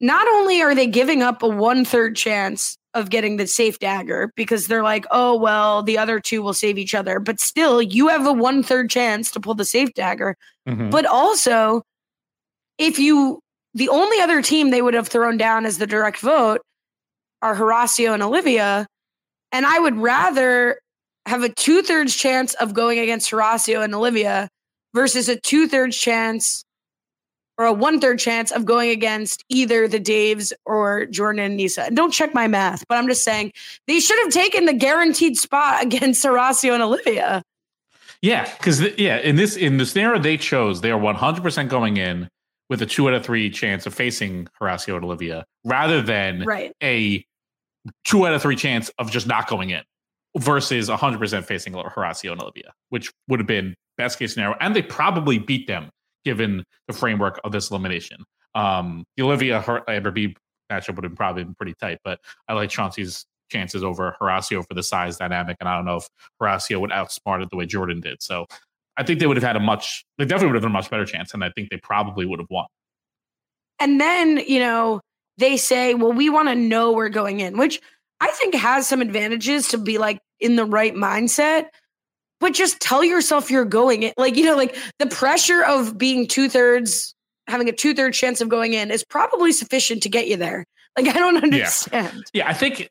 [0.00, 4.32] not only are they giving up a one third chance of getting the safe dagger
[4.36, 8.08] because they're like, oh, well, the other two will save each other, but still, you
[8.08, 10.36] have a one third chance to pull the safe dagger.
[10.68, 10.90] Mhm.
[10.90, 11.82] But also,
[12.80, 13.40] if you,
[13.74, 16.62] the only other team they would have thrown down as the direct vote
[17.42, 18.86] are Horacio and Olivia.
[19.52, 20.80] And I would rather
[21.26, 24.48] have a two thirds chance of going against Horacio and Olivia
[24.94, 26.64] versus a two thirds chance
[27.58, 31.84] or a one third chance of going against either the Daves or Jordan and Nisa.
[31.84, 33.52] And don't check my math, but I'm just saying
[33.86, 37.42] they should have taken the guaranteed spot against Horacio and Olivia.
[38.22, 41.68] Yeah, because yeah, in this in the scenario they chose, they are one hundred percent
[41.68, 42.28] going in
[42.70, 46.72] with a two out of three chance of facing Horacio and Olivia, rather than Right.
[46.82, 47.24] a
[48.04, 49.82] two out of three chance of just not going in,
[50.38, 54.74] versus hundred percent facing Horacio and Olivia, which would have been best case scenario, and
[54.74, 55.90] they probably beat them
[56.24, 58.24] given the framework of this elimination.
[58.54, 60.36] Um, the Olivia Her- Amber B
[60.70, 64.74] matchup would have probably been pretty tight, but I like Chauncey's chances over Horacio for
[64.74, 66.08] the size dynamic, and I don't know if
[66.40, 68.22] Horacio would outsmart it the way Jordan did.
[68.22, 68.46] So
[69.00, 70.90] I think they would have had a much, they definitely would have had a much
[70.90, 72.66] better chance, and I think they probably would have won.
[73.78, 75.00] And then, you know,
[75.38, 77.80] they say, well, we want to know we're going in, which
[78.20, 81.68] I think has some advantages to be like in the right mindset.
[82.40, 84.12] But just tell yourself you're going in.
[84.18, 87.14] Like, you know, like the pressure of being two thirds,
[87.46, 90.66] having a two thirds chance of going in is probably sufficient to get you there.
[90.94, 92.24] Like, I don't understand.
[92.34, 92.90] Yeah, I think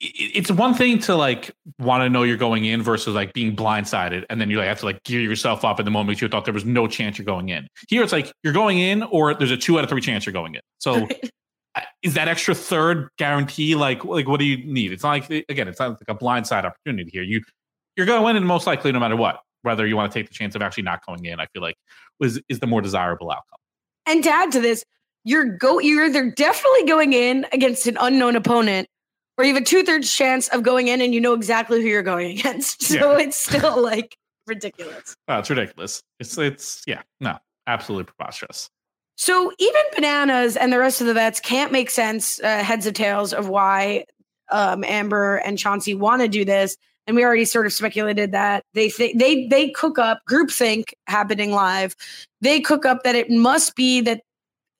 [0.00, 4.24] it's one thing to like want to know you're going in versus like being blindsided
[4.30, 6.44] and then you like have to like gear yourself up in the moment you thought
[6.44, 7.66] there was no chance you're going in.
[7.88, 10.32] Here it's like you're going in or there's a two out of three chance you're
[10.32, 10.60] going in.
[10.78, 11.08] So
[12.02, 14.92] is that extra third guarantee like like what do you need?
[14.92, 17.22] It's not like again, it's not like a blindside opportunity here.
[17.22, 17.42] You
[17.96, 19.40] you're going to win and most likely no matter what.
[19.62, 21.74] Whether you want to take the chance of actually not going in, I feel like
[22.20, 23.58] was is the more desirable outcome.
[24.06, 24.84] And to add to this,
[25.24, 28.88] you're go you're either definitely going in against an unknown opponent,
[29.38, 31.88] or you have a two thirds chance of going in and you know exactly who
[31.88, 32.82] you're going against.
[32.82, 33.24] So Yeah.
[33.26, 35.14] it's still like ridiculous.
[35.28, 36.02] Oh, it's ridiculous.
[36.20, 38.68] It's it's yeah, no, absolutely preposterous.
[39.16, 42.92] So even bananas and the rest of the vets can't make sense, uh, heads or
[42.92, 44.04] tails, of why
[44.50, 46.76] um, Amber and Chauncey want to do this.
[47.08, 51.52] And we already sort of speculated that they think they they cook up groupthink happening
[51.52, 51.96] live.
[52.42, 54.20] They cook up that it must be that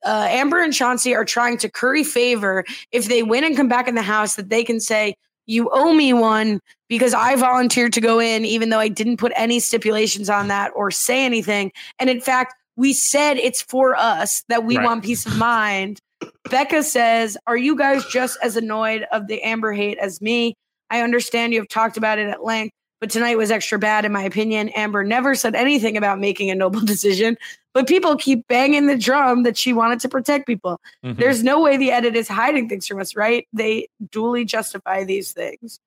[0.04, 2.64] uh, Amber and Chauncey are trying to curry favor.
[2.92, 5.14] If they win and come back in the house, that they can say,
[5.46, 9.32] "You owe me one because I volunteered to go in, even though I didn't put
[9.36, 14.44] any stipulations on that or say anything." And in fact, we said it's for us
[14.48, 14.84] that we Right.
[14.84, 16.00] want peace of mind.
[16.48, 20.54] Becca says, Are you guys just as annoyed of the Amber hate as me?
[20.90, 24.12] I understand you have talked about it at length, but tonight was extra bad, in
[24.12, 24.68] my opinion.
[24.70, 27.36] Amber never said anything about making a noble decision,
[27.74, 30.80] but people keep banging the drum that she wanted to protect people.
[31.04, 31.16] Mhm.
[31.16, 33.46] There's no way the edit is hiding things from us, right?
[33.52, 35.80] They duly justify these things.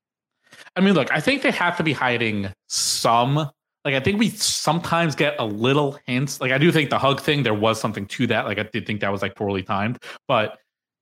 [0.76, 3.50] I mean, look, I think they have to be hiding some.
[3.84, 6.40] Like, I think we sometimes get a little hints.
[6.40, 8.46] Like, I do think the hug thing, there was something to that.
[8.46, 9.98] Like, I did think that was like poorly timed.
[10.28, 10.60] But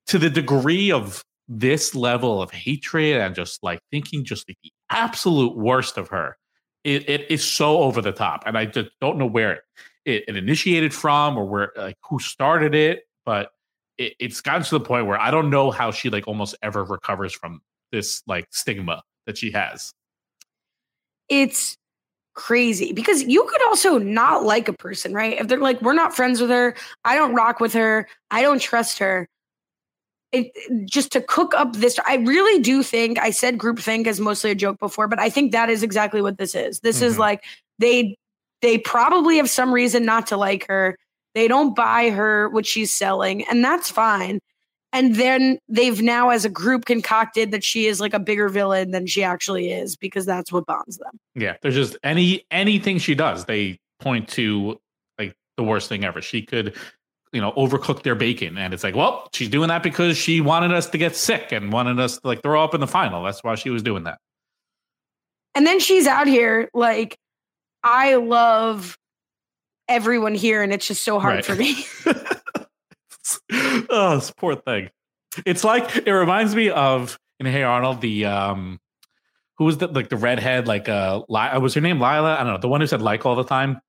[0.07, 4.71] to the degree of this level of hatred and just like thinking just like the
[4.89, 6.37] absolute worst of her,
[6.83, 8.43] it, it is so over the top.
[8.45, 9.61] And I just don't know where it,
[10.05, 13.03] it, it initiated from or where, like, who started it.
[13.25, 13.51] But
[13.97, 16.83] it, it's gotten to the point where I don't know how she like almost ever
[16.83, 19.91] recovers from this like stigma that she has.
[21.29, 21.77] it's
[22.33, 25.39] crazy because you could also not like a person, right?
[25.39, 26.75] If they're like, we're not friends with her,
[27.05, 29.27] I don't rock with her, I don't trust her.
[30.31, 30.51] It,
[30.85, 34.55] just to cook up this, I really do think I said groupthink is mostly a
[34.55, 36.81] joke before, but I think that is exactly what this is.
[36.81, 37.19] This is Mhm.
[37.19, 37.43] like
[37.79, 38.15] they
[38.61, 40.97] they probably have some reason not to like her.
[41.33, 44.39] They don't buy her what she's selling, and that's fine.
[44.91, 48.91] And then they've now, as a group, concocted that she is like a bigger villain
[48.91, 51.19] than she actually is because that's what bonds them.
[51.35, 54.79] Yeah, there's just any anything she does, they point to
[55.17, 56.21] like the worst thing ever.
[56.21, 56.75] She could,
[57.31, 60.71] you know, overcook their bacon, and it's like, well, she's doing that because she wanted
[60.73, 63.23] us to get sick and wanted us to like throw up in the final.
[63.23, 64.17] That's why she was doing that.
[65.55, 67.17] And then she's out here like,
[67.83, 68.97] I love
[69.87, 71.45] everyone here, and it's just so hard Right.
[71.45, 71.75] for me.
[73.89, 74.89] oh, this poor thing.
[75.45, 78.79] It's like it reminds me of in Hey Arnold the um
[79.57, 82.53] who was the like the redhead like uh Li- was her name Lila I don't
[82.53, 83.79] know the one who said like all the time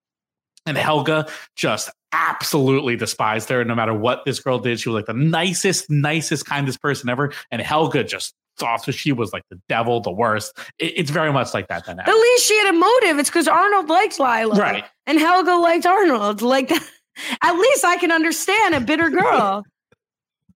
[0.66, 5.06] and Helga just absolutely despised her no matter what this girl did she was like
[5.06, 9.58] the nicest nicest kindest person ever and Helga just thought that she was like the
[9.68, 12.76] devil the worst It- it's very much like that dynamic At least she had a
[12.76, 13.18] motive.
[13.18, 14.54] It's because Arnold liked Lila.
[14.56, 14.84] Right.
[15.06, 16.42] And Helga liked Arnold.
[16.42, 16.70] Like,
[17.42, 19.62] at least I can understand a bitter girl.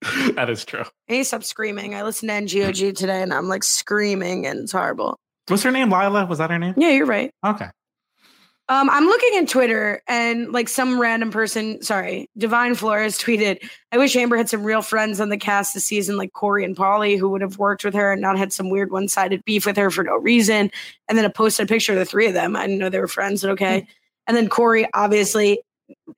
[0.35, 1.95] that is true I need to stop screaming.
[1.95, 5.17] I listened to NGOG today and I'm like screaming and it's horrible.
[5.47, 7.31] what's her name Lila was that her name Yeah, you're right.
[7.45, 7.67] okay
[8.67, 13.99] Um, I'm looking at Twitter and like some random person, sorry, Divine Flores tweeted, I
[13.99, 17.19] wish Amber had some real friends on the cast this season, like Corey and Paulie,
[17.19, 19.77] who would have worked with her and not had some weird one sided beef with
[19.77, 20.71] her for no reason.
[21.07, 22.55] And then it posted a picture of the three of them.
[22.55, 23.85] I didn't know they were friends, but okay.
[24.25, 25.59] And then Corey, obviously,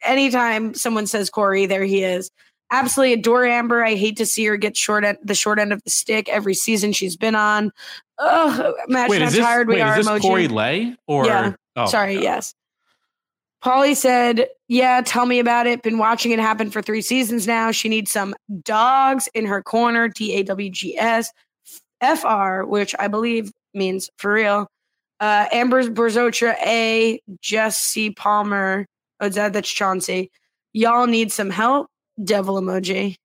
[0.02, 2.32] anytime someone says Corey, there he is.
[2.72, 3.84] Absolutely adore Amber.
[3.84, 6.54] I hate to see her get short at the short end of the stick every
[6.54, 7.72] season she's been on.
[8.20, 10.00] Oh, imagine wait how is this, tired we are.
[10.00, 10.22] is this emoji.
[10.22, 11.54] Corey Lay or Yeah.
[11.78, 12.54] Oh, Sorry, yes.
[13.64, 15.84] Paulie said, Yeah, tell me about it.
[15.84, 17.72] Been watching it happen for three seasons now.
[17.72, 21.32] She needs some dogs in her corner, D A W G S
[22.02, 24.68] F R, which I believe means for real.
[25.20, 28.12] Uh, Amber Borzotra A, Jess C.
[28.12, 28.86] Palmer.
[29.20, 30.32] Oh, that, that's Chauncey.
[30.74, 31.88] Y'all need some help.
[32.24, 33.16] Devil emoji.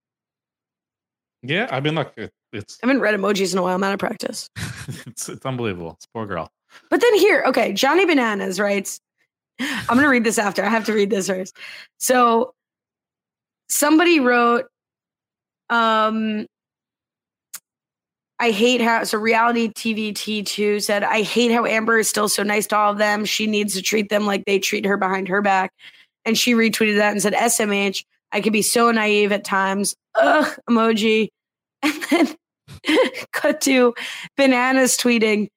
[1.42, 3.74] Yeah, I mean, look, it, it's I haven't read emojis in a while.
[3.74, 4.48] I'm out of practice.
[5.06, 5.92] it's it's unbelievable.
[5.96, 6.50] It's poor girl.
[6.90, 9.00] But then here, okay, Johnny Bananas writes,
[9.60, 10.64] I'm going to read this after.
[10.64, 11.56] I have to read this first.
[11.98, 12.54] So
[13.68, 14.66] somebody wrote,
[15.70, 16.46] um,
[18.38, 22.42] I hate how, so reality TV T2 said, I hate how Amber is still so
[22.42, 23.24] nice to all of them.
[23.24, 25.72] She needs to treat them like they treat her behind her back.
[26.24, 29.94] And she retweeted that and said, SMH, I can be so naive at times.
[30.20, 31.28] Ugh, emoji.
[31.84, 32.36] And then
[33.32, 33.94] cut to
[34.36, 35.48] bananas tweeting,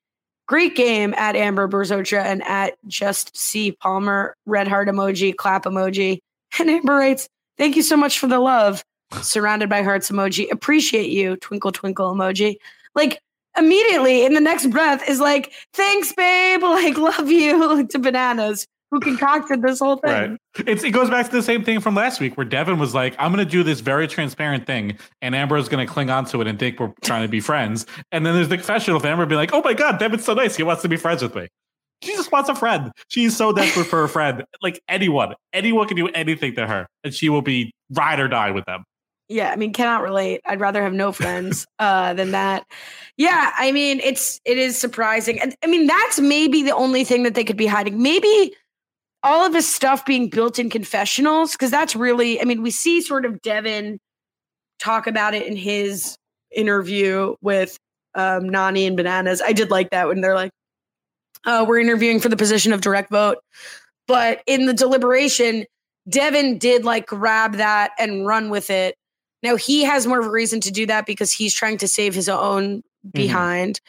[0.48, 6.20] Great game at Amber Borzotra and at Just C Palmer, red heart emoji, clap emoji.
[6.60, 7.28] And Amber writes,
[7.58, 8.82] Thank you so much for the love.
[9.22, 10.50] Surrounded by hearts emoji.
[10.52, 12.56] Appreciate you, twinkle twinkle emoji.
[12.94, 13.20] Like
[13.58, 16.62] immediately in the next breath is like, Thanks, babe.
[16.64, 20.12] Like, love you to bananas who concocted this whole thing.
[20.58, 20.68] Right.
[20.68, 23.16] It's it goes back to the same thing from last week where Devin was like,
[23.20, 26.48] I'm gonna do this very transparent thing, and Amber is gonna cling on to it
[26.48, 27.86] and think we're trying to be friends.
[28.12, 30.56] And then there's the confessional of Amber being like, Oh my god, Devin's so nice,
[30.56, 31.48] he wants to be friends with me.
[32.02, 32.92] She just wants a friend.
[33.08, 34.44] She's so desperate for a friend.
[34.62, 38.52] Like anyone, anyone can do anything to her, and she will be ride or die
[38.52, 38.84] with them.
[39.28, 40.42] Yeah, I mean, cannot relate.
[40.46, 42.66] I'd rather have no friends uh, than that.
[43.18, 47.24] Yeah, I mean, it's it is surprising, and I mean, that's maybe the only thing
[47.24, 48.02] that they could be hiding.
[48.02, 48.56] Maybe
[49.26, 53.02] all of his stuff being built in confessionals, because that's really, I mean, we see
[53.02, 54.00] sort of Devin
[54.78, 56.16] talk about it in his
[56.56, 57.78] interview with
[58.14, 59.42] um, Nany and Bananas.
[59.42, 60.52] I did like that when they're like,
[61.44, 63.40] uh, "We're interviewing for the position of direct vote,"
[64.08, 65.66] but in the deliberation,
[66.08, 68.96] Devin did like grab that and run with it.
[69.42, 72.14] Now he has more of a reason to do that because he's trying to save
[72.14, 73.82] his own behind.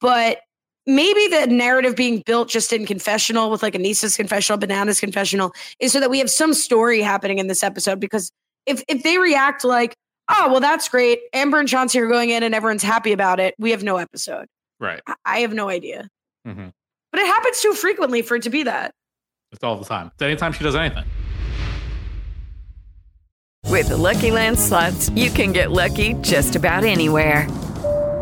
[0.00, 0.38] But
[0.86, 5.92] maybe the narrative being built just in confessional with like Aneesa's confessional, Bananas confessional is
[5.92, 8.00] so that we have some story happening in this episode.
[8.00, 8.30] Because
[8.66, 9.94] if if they react like,
[10.30, 13.54] oh well, that's great, Amber and Chauncey are going in and everyone's happy about it,
[13.58, 14.46] we have no episode.
[14.80, 15.00] Right.
[15.06, 16.08] I- I have no idea.
[16.44, 16.68] hmm
[17.12, 18.92] But it happens too frequently for it to be that.
[19.52, 20.10] It's all the time.
[20.14, 21.04] It's anytime she does anything.
[23.64, 27.48] With the Lucky Land slots, you can get lucky just about anywhere.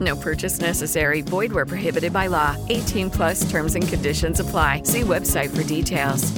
[0.00, 1.20] No purchase necessary.
[1.20, 2.56] Void where prohibited by law.
[2.68, 4.82] 18 plus terms and conditions apply.
[4.84, 6.32] See website for details.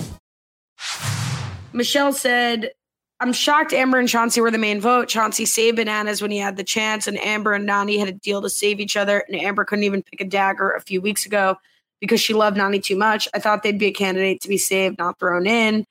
[1.72, 2.72] Michelle said,
[3.20, 5.08] I'm shocked Amber and Chauncey were the main vote.
[5.08, 8.42] Chauncey saved Bananas when he had the chance, and Amber and Nany had a deal
[8.42, 9.24] to save each other.
[9.28, 11.56] And Amber couldn't even pick a dagger a few weeks ago
[12.00, 13.28] because she loved Nany too much.
[13.32, 15.86] I thought they'd be a candidate to be saved, not thrown in.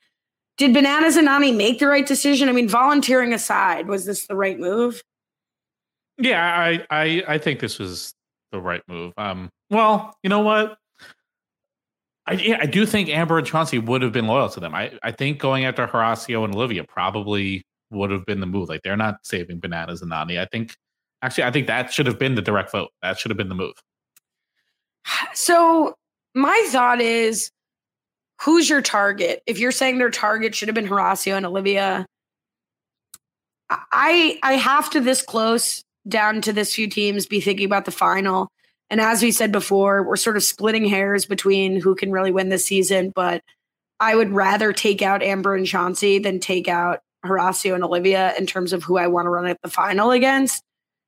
[0.58, 2.50] Did Bananas and Nany make the right decision?
[2.50, 5.02] I mean, volunteering aside, was this the right move?
[6.18, 8.14] Yeah, I, I I think this was
[8.52, 9.12] the right move.
[9.16, 10.76] Um, well, you know what?
[12.26, 14.74] I yeah, I do think Amber and Chauncey would have been loyal to them.
[14.74, 18.68] I, I think going after Horacio and Olivia probably would have been the move.
[18.68, 20.38] Like they're not saving bananas and Nany.
[20.40, 20.76] I think
[21.22, 22.90] actually I think that should have been the direct vote.
[23.02, 23.74] That should have been the move.
[25.34, 25.94] So
[26.34, 27.50] my thought is,
[28.42, 29.42] who's your target?
[29.46, 32.06] If you're saying their target should have been Horacio and Olivia,
[33.70, 37.90] I I have to this close down to this few teams be thinking about the
[37.90, 38.48] final.
[38.90, 42.48] And as we said before, we're sort of splitting hairs between who can really win
[42.48, 43.12] this season.
[43.14, 43.42] But
[44.00, 48.46] I would rather take out Amber and Chauncey than take out Horacio and Olivia in
[48.46, 50.62] terms of who I want to run at the final against.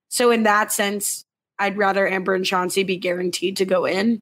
[0.08, 1.24] So in that sense,
[1.58, 4.20] I'd rather Amber and Chauncey be guaranteed to go in.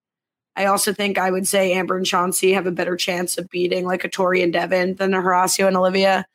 [0.57, 3.87] I also think I would say Amber and Chauncey have a better chance of beating
[3.87, 6.27] like a Tori and Devin than a Horacio and Olivia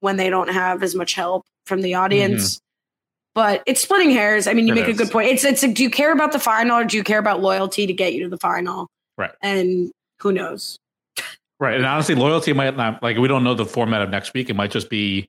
[0.00, 2.56] when they don't have as much help from the audience.
[2.56, 2.61] Mm-hmm.
[3.34, 4.46] But it's splitting hairs.
[4.46, 5.28] I mean, you It make a good point.
[5.30, 7.86] It's it's like, do you care about the final or do you care about loyalty
[7.86, 8.88] to get you to the final?
[9.16, 9.32] Right.
[9.40, 10.78] And who knows?
[11.58, 11.76] Right.
[11.76, 14.50] And honestly, loyalty might not like we don't know the format of next week.
[14.50, 15.28] It might just be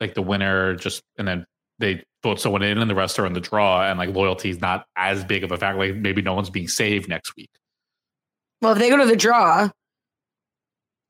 [0.00, 1.46] like the winner just and then
[1.78, 4.60] they vote someone in and the rest are in the draw, and like loyalty is
[4.60, 5.78] not as big of a factor.
[5.78, 7.50] Like maybe no one's being saved next week.
[8.60, 9.70] Well, if they go to the draw,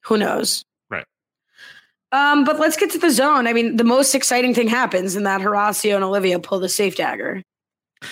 [0.04, 0.64] who knows?
[2.12, 3.46] Um, but let's get to the zone.
[3.46, 6.94] I mean, the most exciting thing happens in that Horacio and Olivia pull the safe
[6.94, 7.42] dagger.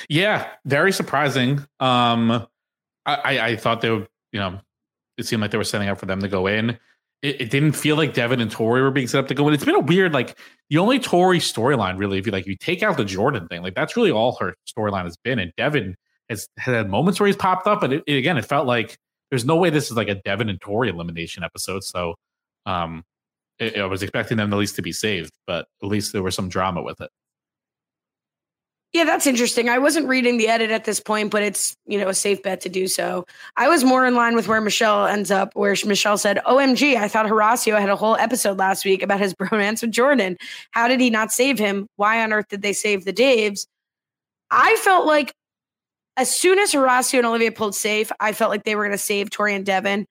[0.08, 1.66] Yeah, very surprising.
[1.80, 2.46] Um,
[3.06, 4.60] I, I, thought they would, you know,
[5.18, 6.78] it seemed like they were setting up for them to go in.
[7.22, 9.54] It, it didn't feel like Devin and Tori were being set up to go in.
[9.54, 10.38] It's been a weird, like
[10.70, 13.74] the only Tori storyline really, if you like, you take out the Jordan thing, like
[13.74, 15.38] that's really all her storyline has been.
[15.38, 15.96] And Devin
[16.28, 18.96] has had moments where he's popped up, but it, it- again, it felt like
[19.30, 21.84] there's no way this is like a Devin and Tori elimination episode.
[21.84, 22.14] So,
[22.66, 23.04] um,
[23.60, 26.34] it, I was expecting them at least to be saved, but at least there was
[26.34, 27.10] some drama with it.
[28.92, 29.68] Yeah, that's interesting.
[29.68, 32.60] I wasn't reading the edit at this point, but it's, you know, a safe bet
[32.62, 33.24] to do so.
[33.56, 37.06] I was more in line with where Michelle ends up, where Michelle said, OMG, I
[37.06, 40.36] thought Horacio had a whole episode last week about his bromance with Jordan.
[40.72, 41.86] How did he not save him?
[41.96, 43.66] Why on earth did they save the Daves?
[44.50, 45.34] I felt like
[46.16, 48.98] as soon as Horacio and Olivia pulled safe, I felt like they were going to
[48.98, 50.06] save Tori and Devin,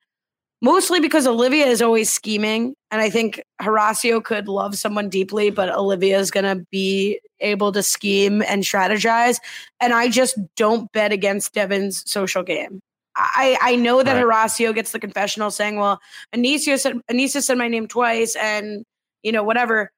[0.61, 2.73] mostly because Olivia is always scheming.
[2.91, 7.71] And I think Horacio could love someone deeply, but Olivia is going to be able
[7.71, 9.37] to scheme and strategize.
[9.79, 12.79] And I just don't bet against Devin's social game.
[13.15, 14.49] I, I know that Right.
[14.49, 15.99] Horacio gets the confessional saying, well,
[16.33, 18.83] Aneesa said, Aneesa said my name twice and,
[19.23, 19.91] you know, whatever.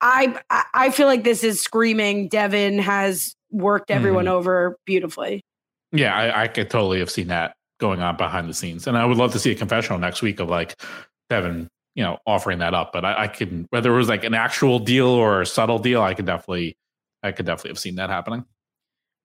[0.00, 0.38] I,
[0.72, 4.30] I- feel like this is screaming Devin has worked everyone Mhm.
[4.30, 5.42] over beautifully.
[5.92, 9.04] Yeah, I, I could totally have seen that going on behind the scenes, and I
[9.04, 10.80] would love to see a confessional next week of like
[11.28, 12.92] Devin, you know, offering that up.
[12.92, 16.02] But I, I can whether it was like an actual deal or a subtle deal,
[16.02, 16.76] I could definitely,
[17.22, 18.44] I could definitely have seen that happening.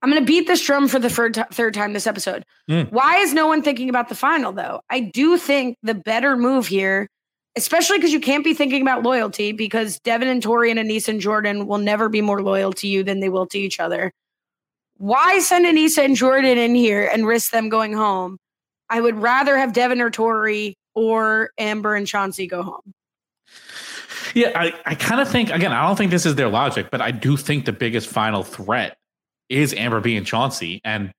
[0.01, 2.43] I'm going to beat this drum for the third, ti- third time this episode.
[2.69, 2.91] Mm.
[2.91, 4.81] Why is no one thinking about the final, though?
[4.89, 7.07] I do think the better move here,
[7.55, 11.21] especially because you can't be thinking about loyalty, because Devin and Tori and Aneesa and
[11.21, 14.11] Jordan will never be more loyal to you than they will to each other.
[14.97, 18.37] Why send Aneesa and Jordan in here and risk them going home?
[18.89, 22.93] I would rather have Devin or Tori or Amber and Chauncey go home.
[24.33, 27.01] Yeah, I, I kind of think again, I don't think this is their logic, but
[27.01, 28.97] I do think the biggest final threat
[29.49, 31.11] is Amber B and Chauncey, and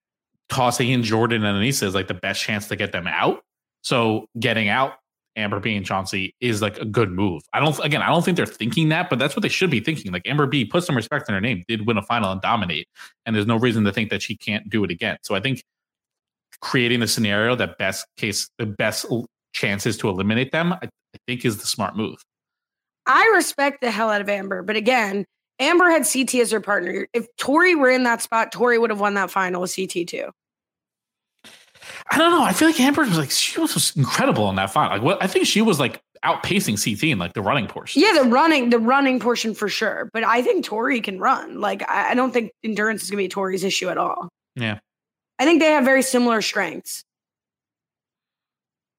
[0.48, 3.42] tossing in Jordan and Aneesa is like the best chance to get them out.
[3.82, 4.94] So getting out
[5.36, 7.42] Amber B and Chauncey is like a good move.
[7.52, 9.80] I don't again, I don't think they're thinking that, but that's what they should be
[9.80, 10.12] thinking.
[10.12, 12.88] Like Amber B, put some respect in her name, did win a final and dominate,
[13.24, 15.18] and there's no reason to think that she can't do it again.
[15.22, 15.62] So I think
[16.60, 19.06] creating the scenario that best case the best
[19.52, 22.16] chances to eliminate them, I, I think is the smart move.
[23.06, 25.24] I respect the hell out of Amber, but again,
[25.58, 27.06] Amber had CT as her partner.
[27.12, 30.30] If Tori were in that spot, Tori would have won that final with CT too.
[32.10, 32.42] I don't know.
[32.42, 34.92] I feel like Amber was like she was incredible in that final.
[34.96, 38.02] Like what I think she was like outpacing CT in like the running portion.
[38.02, 40.10] Yeah, the running, the running portion for sure.
[40.12, 41.60] But I think Tori can run.
[41.60, 44.28] Like I, I don't think endurance is gonna be Tori's issue at all.
[44.56, 44.78] Yeah.
[45.38, 47.04] I think they have very similar strengths.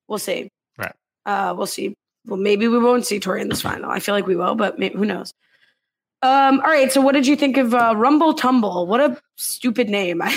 [0.07, 0.49] We'll see.
[0.77, 0.93] Right.
[1.25, 1.95] Uh, we'll see.
[2.25, 3.89] Well, maybe we won't see Tori in this final.
[3.89, 5.33] I feel like we will, but maybe, who knows?
[6.21, 6.91] Um, all right.
[6.91, 8.87] So, what did you think of uh, Rumble Tumble?
[8.87, 10.21] What a stupid name.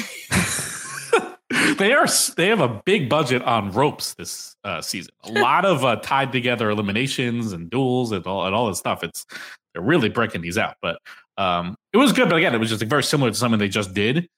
[1.78, 5.12] They are they have a big budget on ropes this uh, season.
[5.24, 9.02] A lot of uh, tied together eliminations and duels and all and all this stuff.
[9.02, 9.26] It's
[9.72, 10.76] they're really breaking these out.
[10.80, 10.98] But
[11.38, 12.28] um, it was good.
[12.28, 14.28] But again, it was just like very similar to something they just did.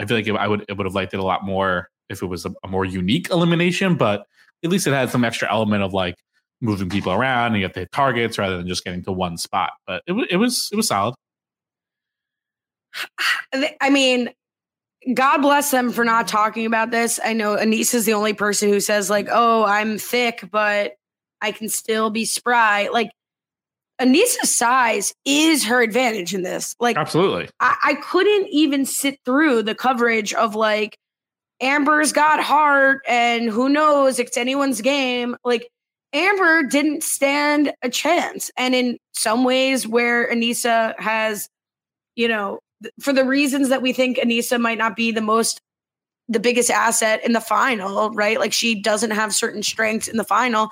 [0.00, 2.22] I feel like it, I would it would have liked it a lot more if
[2.22, 3.96] it was a, a more unique elimination.
[3.96, 4.26] But
[4.64, 6.16] at least it had some extra element of like
[6.62, 9.36] moving people around and you have to hit targets rather than just getting to one
[9.36, 9.72] spot.
[9.86, 11.14] But it, it was it was solid.
[13.80, 14.30] I mean,
[15.14, 17.20] God bless them for not talking about this.
[17.24, 20.92] I know Aneesa is the only person who says, like, oh, I'm thick, but
[21.40, 22.88] I can still be spry.
[22.92, 23.10] Like,
[24.00, 26.74] Aneesa's size is her advantage in this.
[26.80, 27.48] Like, Absolutely.
[27.60, 30.96] I, I couldn't even sit through the coverage of like
[31.60, 35.36] Amber's got heart and who knows, it's anyone's game.
[35.44, 35.68] Like
[36.12, 38.50] Amber didn't stand a chance.
[38.56, 41.48] And in some ways where Aneesa has,
[42.16, 45.60] you know, th- for the reasons that we think Aneesa might not be the most
[46.28, 48.38] the biggest asset in the final, right?
[48.38, 50.70] Like she doesn't have certain strengths in the final.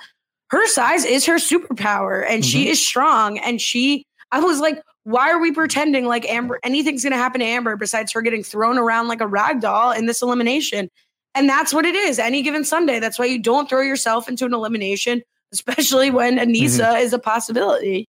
[0.51, 2.71] Her size is her superpower and she Mhm.
[2.71, 7.13] is strong and she I was like why are we pretending like Amber anything's going
[7.13, 10.21] to happen to Amber besides her getting thrown around like a rag doll in this
[10.21, 10.91] elimination?
[11.35, 12.19] And that's what it is.
[12.19, 13.01] Any given Sunday.
[13.01, 15.23] That's why you don't throw yourself into an elimination,
[15.53, 18.07] especially when Aneesa is a possibility.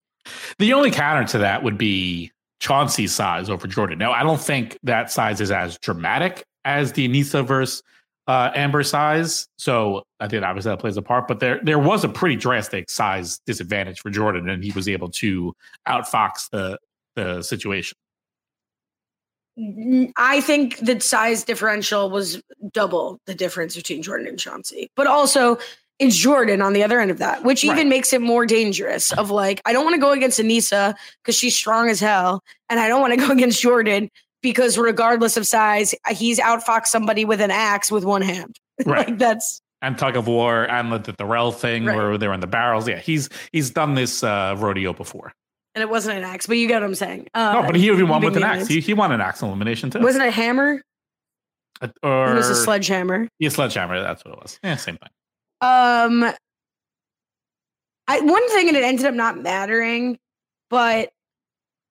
[0.58, 3.98] The only counter to that would be Chauncey's size over Jordan.
[3.98, 7.82] Now, I don't think that size is as dramatic as the Aneesa versus
[8.30, 9.48] uh, Amber size.
[9.58, 12.88] So I think obviously that plays a part, but there there was a pretty drastic
[12.90, 15.52] size disadvantage for Jordan, and he was able to
[15.88, 16.78] outfox the
[17.16, 17.98] the situation.
[20.16, 22.40] I think the size differential was
[22.72, 24.90] double the difference between Jordan and Chauncey.
[24.96, 25.58] But also,
[25.98, 27.88] it's Jordan on the other end of that, which even Right.
[27.88, 29.12] makes it more dangerous.
[29.12, 32.80] Of like, I don't want to go against Aneesa because she's strong as hell, and
[32.80, 34.10] I don't want to go against Jordan
[34.42, 38.58] because regardless of size, he's outfoxed somebody with an axe with one hand.
[38.86, 39.08] Right.
[39.10, 41.96] like that's and tug of war and the, the Darrell thing Right.
[41.98, 42.88] where they were in the barrels.
[42.88, 45.34] Yeah, he's he's done this uh, rodeo before.
[45.76, 47.28] and it wasn't an axe, but you get what I'm saying.
[47.34, 48.68] Uh, no, but he even won with an axe.
[48.68, 50.00] He, he won an axe elimination too.
[50.00, 50.82] wasn't it a hammer.
[51.82, 53.28] Uh, or It was a sledgehammer.
[53.40, 54.00] Yeah, sledgehammer.
[54.02, 54.60] That's what it was.
[54.64, 55.10] Yeah, same thing.
[55.62, 56.24] Um,
[58.08, 60.18] I one thing and it ended up not mattering,
[60.70, 61.10] but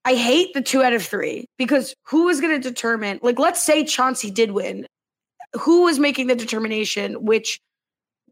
[0.08, 3.20] I hate the two out of three because who is going to determine?
[3.22, 4.86] Like, let's say Chauncey did win,
[5.52, 7.60] who was making the determination which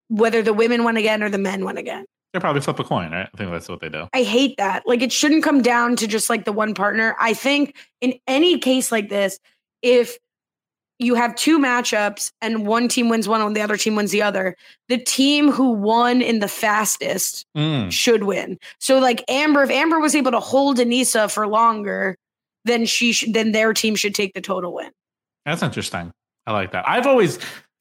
[0.09, 2.07] whether the women won again or the men won again?
[2.33, 3.29] They probably flip a coin, right?
[3.31, 4.09] I think that's what they do.
[4.14, 4.85] I hate that.
[4.87, 7.14] Like, it shouldn't come down to just like the one partner.
[7.20, 9.39] I think in any case like this,
[9.83, 10.16] if
[10.99, 14.22] you have two matchups and one team wins one and the other team wins the
[14.22, 14.57] other,
[14.88, 17.90] the team who won in the fastest Mm.
[17.92, 18.59] should win.
[18.80, 22.16] So, like Amber, if Amber was able to hold Aneesa for longer,
[22.64, 24.90] then she sh- then their team should take the total win.
[25.44, 26.12] That's interesting.
[26.47, 26.88] I like that.
[26.88, 27.38] I've always,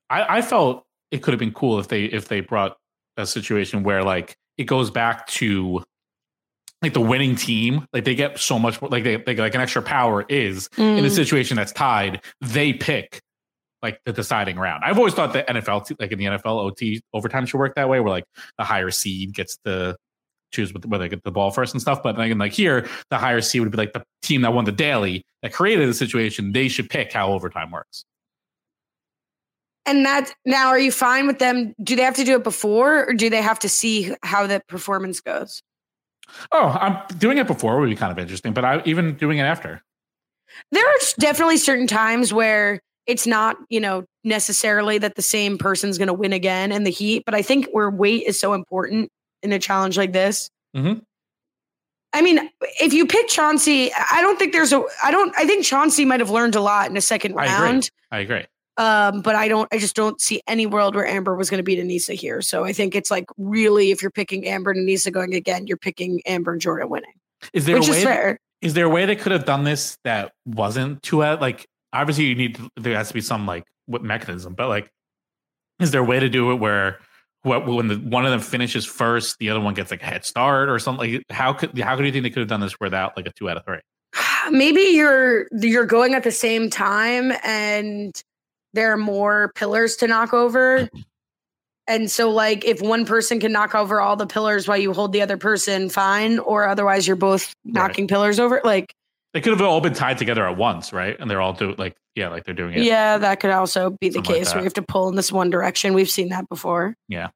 [0.10, 2.78] I, I felt it could have been cool if they if they brought
[3.18, 5.84] a situation where like it goes back to
[6.86, 9.82] like the winning team, like they get so much like they, they like an extra
[9.82, 11.12] power is in a Mm.
[11.12, 13.22] situation that's tied, they pick
[13.82, 14.84] like the deciding round.
[14.84, 18.00] I've always thought that NFL, like in the NFL, OT overtime should work that way,
[18.00, 18.26] where like
[18.58, 19.96] the higher seed gets to
[20.52, 22.02] choose whether they get the ball first and stuff.
[22.02, 24.72] But like, like here, the higher seed would be like the team that won the
[24.72, 26.52] daily that created the situation.
[26.52, 28.06] They should pick how overtime works.
[29.86, 31.76] And that now, are you fine with them?
[31.84, 34.62] Do they have to do it before, or do they have to see how the
[34.68, 35.62] performance goes?
[36.52, 39.44] Oh, I'm doing it before would be kind of interesting, but I even doing it
[39.44, 39.82] after.
[40.72, 45.98] There are definitely certain times where it's not, you know, necessarily that the same person's
[45.98, 49.10] going to win again in the heat, but I think where weight is so important
[49.44, 50.50] in a challenge like this.
[50.76, 51.02] Mhm.
[52.14, 52.50] I mean,
[52.82, 54.82] if you pick Chauncey, I don't think there's a.
[55.04, 55.34] I don't.
[55.38, 57.66] I think Chauncey might have learned a lot in a second I agree.
[57.66, 57.92] round.
[58.10, 58.46] I agree.
[58.78, 59.68] Um, but I don't.
[59.72, 62.42] I just don't see any world where Amber was going to beat Aneesa here.
[62.42, 65.78] So I think it's like really, if you're picking Amber and Aneesa going again, you're
[65.78, 67.14] picking Amber and Jordan winning.
[67.54, 68.04] Is there Which a is way?
[68.04, 68.40] fair.
[68.62, 71.40] Is there a way they could have done this that wasn't too out?
[71.40, 74.90] Like, obviously, you need to, there has to be some like what mechanism, but like,
[75.80, 77.00] is there a way to do it where
[77.44, 80.26] what when the one of them finishes first, the other one gets like a head
[80.26, 81.14] start or something?
[81.14, 83.32] Like, how could how could you think they could have done this without like a
[83.32, 83.80] two out of three?
[84.52, 88.22] maybe you're you're going at the same time and
[88.76, 90.88] there are more pillars to knock over
[91.88, 95.14] and so like if one person can knock over all the pillars while you hold
[95.14, 98.94] the other person fine or otherwise you're both knocking pillars over like
[99.34, 101.16] They could have all been tied together at once, right?
[101.20, 102.84] And they're all doing like yeah, like they're doing it.
[102.84, 105.16] yeah that could also be the Something like case where you have to pull in
[105.16, 107.30] this one direction we've seen that before yeah.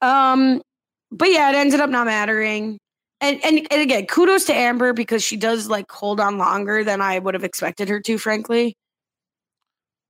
[0.00, 0.62] Um,
[1.10, 2.78] but yeah, it ended up not mattering.
[3.20, 7.00] And, and and again, kudos to Amber because she does like hold on longer than
[7.00, 8.76] I would have expected her to, frankly.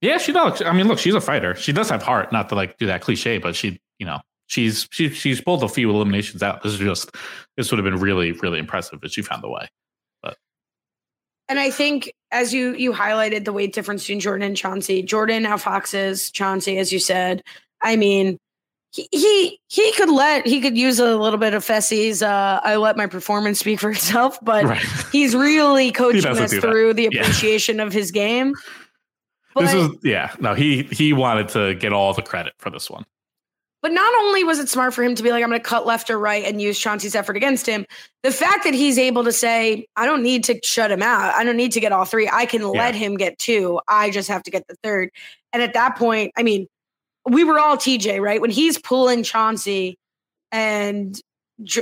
[0.01, 0.63] Yeah, she does.
[0.63, 1.55] I mean, look, she's a fighter.
[1.57, 2.33] She does have heart.
[2.33, 5.69] Not to like do that cliche, but she, you know, she's she she's pulled a
[5.69, 6.63] few eliminations out.
[6.63, 7.11] This is just
[7.57, 9.69] this would have been really really impressive if she found the way.
[10.23, 10.37] But
[11.49, 15.43] and I think as you you highlighted the weight difference between Jordan and Chauncey, Jordan
[15.43, 17.43] now Foxes, Chauncey, as you said.
[17.83, 18.39] I mean,
[18.93, 22.77] he he, he could let he could use a little bit of Fessy's uh I
[22.77, 24.85] let my performance speak for itself, but Right.
[25.11, 26.67] he's really coaching us do that.
[26.69, 27.23] through the Yeah.
[27.23, 28.55] appreciation of his game.
[29.61, 30.35] This But- was yeah.
[30.41, 33.05] No, he he wanted to get all the credit for this one.
[33.81, 35.87] But not only was it smart for him to be like, I'm going to cut
[35.87, 37.87] left or right and use Chauncey's effort against him,
[38.25, 41.33] the fact that he's able to say, I don't need to shut him out.
[41.37, 42.29] I don't need to get all three.
[42.33, 43.81] I can let him get two.
[43.87, 45.11] I just have to get the third.
[45.53, 46.67] And at that point, I mean,
[47.25, 48.41] we were all TJ, right?
[48.41, 49.97] When he's pulling Chauncey
[50.51, 51.21] and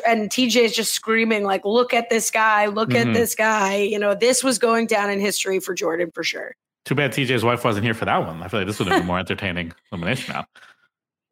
[0.06, 2.66] and TJ is just screaming like, "Look at this guy!
[2.66, 3.08] Look Mhm.
[3.08, 6.54] at this guy!" You know, this was going down in history for Jordan for sure.
[6.86, 8.42] Too bad TJ's wife wasn't here for that one.
[8.42, 10.46] I feel like this would have been more entertaining elimination now.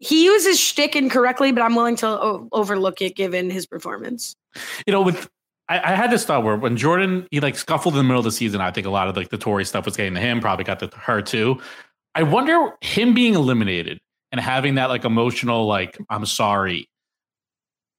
[0.00, 4.34] He uses shtick incorrectly, but I'm willing to o- overlook it given his performance.
[4.86, 5.30] you know, with
[5.68, 8.24] I, I had this thought where when Jordan he like scuffled in the middle of
[8.24, 10.40] the season, I think a lot of like the Tori stuff was getting to him,
[10.40, 11.60] probably got to her too.
[12.16, 14.00] I wonder him being eliminated
[14.32, 16.88] and having that like emotional like I'm sorry.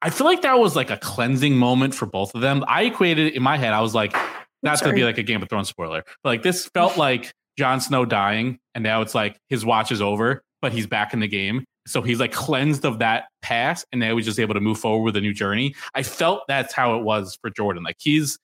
[0.01, 2.63] I feel like that was like a cleansing moment for both of them.
[2.67, 3.73] I equated it in my head.
[3.73, 4.15] I was like,
[4.61, 7.79] not to be like a Game of Thrones spoiler, but like this felt like Jon
[7.81, 11.27] Snow dying, and now it's like his watch is over, but he's back in the
[11.27, 11.63] game.
[11.87, 15.03] So he's like cleansed of that past, and now he's just able to move forward
[15.03, 15.75] with a new journey.
[15.93, 17.83] I felt that's how it was for Jordan.
[17.83, 18.37] Like he's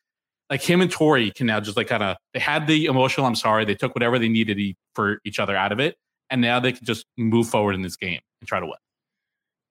[0.49, 3.35] like him and Tori can now just like kind of they had the emotional I'm
[3.35, 5.95] sorry, they took whatever they needed for each other out of it,
[6.29, 8.75] and now they can just move forward in this game and try to win.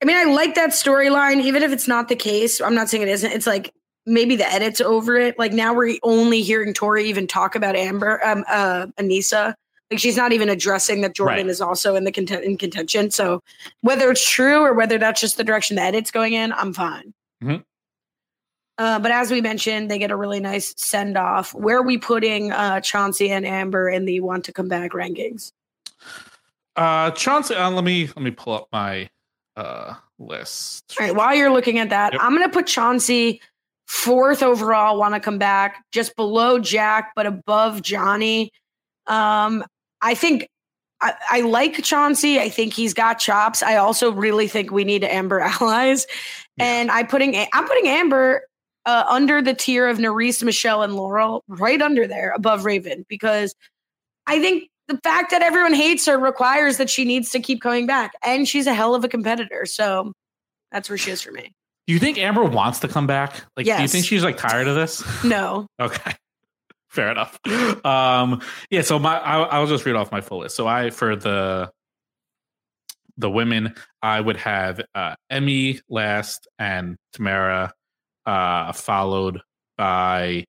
[0.02, 2.60] I mean, I like that storyline, even if it's not the case.
[2.60, 3.32] I'm not saying it isn't.
[3.32, 3.72] It's like
[4.06, 5.38] maybe the edits over it.
[5.38, 9.54] Like now we're only hearing Tori even talk about Amber, um, uh, Aneesa.
[9.90, 11.46] Like she's not even addressing that Jordan Right.
[11.50, 13.10] is also in the content in contention.
[13.10, 13.42] So
[13.80, 17.12] whether it's true or whether that's just the direction the edit's going in, I'm fine.
[17.42, 17.64] Mhm.
[18.78, 21.52] Uh, but as we mentioned, they get a really nice send off.
[21.52, 25.52] Where are we putting uh, Chauncey and Amber in the want to come back rankings?
[26.76, 29.10] Uh, Chauncey, uh, let me let me pull up my
[29.56, 30.94] uh list.
[30.98, 31.14] All right.
[31.14, 32.22] While you're looking at that, Yep.
[32.22, 33.40] I'm going to put Chauncey
[33.90, 34.96] fourth overall.
[34.96, 38.52] Want to come back just below Jack, but above Johnny.
[39.08, 39.64] Um,
[40.00, 40.48] I think
[41.00, 42.38] I, I like Chauncey.
[42.38, 43.64] I think he's got chops.
[43.64, 46.06] I also really think we need Amber allies,
[46.58, 48.42] and I putting I'm putting Amber
[48.86, 53.56] uh, under the tier of Nurys, Michelle, and Laurel, right under there above Raven, because
[54.28, 57.86] I think the fact that everyone hates her requires that she needs to keep coming
[57.86, 59.66] back, and she's a hell of a competitor.
[59.66, 60.12] So
[60.70, 61.52] that's where she is for me.
[61.90, 63.42] Do you think Amber wants to come back?
[63.56, 65.02] Like, do you think she's like tired of this?
[65.24, 65.66] No.
[65.80, 66.12] Okay.
[66.88, 67.36] Fair enough.
[67.84, 70.54] Um, yeah, so my I, I'll just read off my full list.
[70.54, 71.68] So I for the
[73.16, 77.72] the women, I would have uh Emy last and Tamara
[78.24, 79.40] uh followed
[79.76, 80.44] by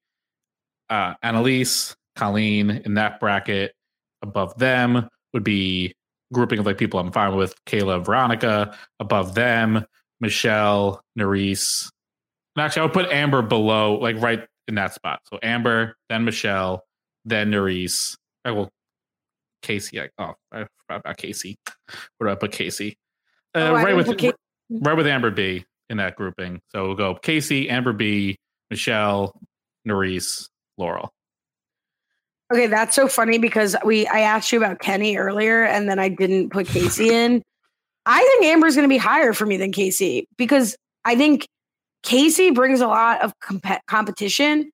[0.92, 3.74] uh Annalise, Colleen in that bracket.
[4.22, 5.96] Above them would be
[6.32, 8.78] grouping of like people I'm fine with, Kayla, Veronica.
[9.00, 9.88] Above them,
[10.22, 11.90] Michelle, Nurys,
[12.56, 15.20] and actually, I would put Amber below, like right in that spot.
[15.26, 16.84] So Amber, then Michelle,
[17.26, 18.16] then Nurys.
[18.44, 18.70] I will
[19.64, 20.02] Kaycee.
[20.02, 21.56] I, oh, I forgot about Kaycee.
[22.18, 22.96] Where do I put Kaycee?
[23.56, 24.34] Uh, Oh, right with put Ca-
[24.70, 26.62] right with Amber B in that grouping.
[26.70, 28.38] So we'll go Kaycee, Amber B,
[28.70, 29.40] Michelle,
[29.88, 30.48] Nerese,
[30.78, 31.12] Laurel.
[32.52, 36.10] Okay, that's so funny because we I asked you about Kenny earlier and then I
[36.10, 37.44] didn't put Kaycee in.
[38.06, 40.76] I think Amber's going to be higher for me than Kaycee because
[41.06, 41.48] I think
[42.04, 44.72] Kaycee brings a lot of comp- competition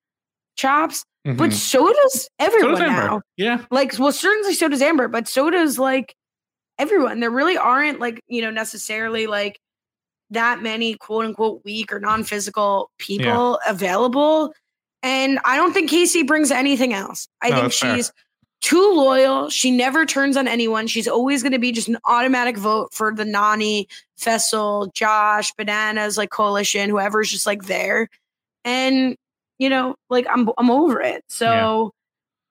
[0.56, 1.52] chops, but Mhm.
[1.52, 2.86] so does everyone Amber.
[2.86, 3.20] now.
[3.36, 3.64] Yeah.
[3.70, 6.14] Like, well, certainly so does Amber, but so does like
[6.78, 7.20] everyone.
[7.20, 9.58] There really aren't like, you know, necessarily like
[10.30, 14.52] that many quote unquote weak or non physical people available.
[15.02, 17.28] And I don't think Kaycee brings anything else.
[17.42, 18.14] I No, think she's fair.
[18.60, 19.50] Too loyal.
[19.50, 20.88] She never turns on anyone.
[20.88, 23.86] She's always going to be just an automatic vote for the Nany,
[24.18, 28.08] Fessy, Josh, Bananas, like coalition, whoever's just like there.
[28.64, 29.16] And
[29.58, 31.24] you know, like I'm I'm over it.
[31.28, 31.92] So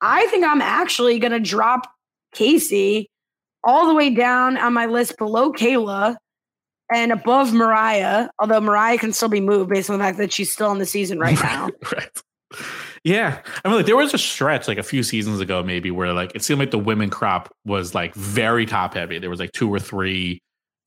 [0.01, 1.87] I think I'm actually going to drop
[2.35, 3.07] Kaycee
[3.63, 6.15] all the way down on my list below Kayla
[6.93, 10.51] and above Moriah, although Moriah can still be moved based on the fact that she's
[10.51, 11.69] still in the season right now.
[11.91, 12.21] right.
[13.07, 13.39] Yeah.
[13.63, 16.33] I mean, like, there was a stretch like a few seasons ago, maybe, where like
[16.35, 19.17] it seemed like the women crop was like very top heavy.
[19.17, 20.41] There was like two or three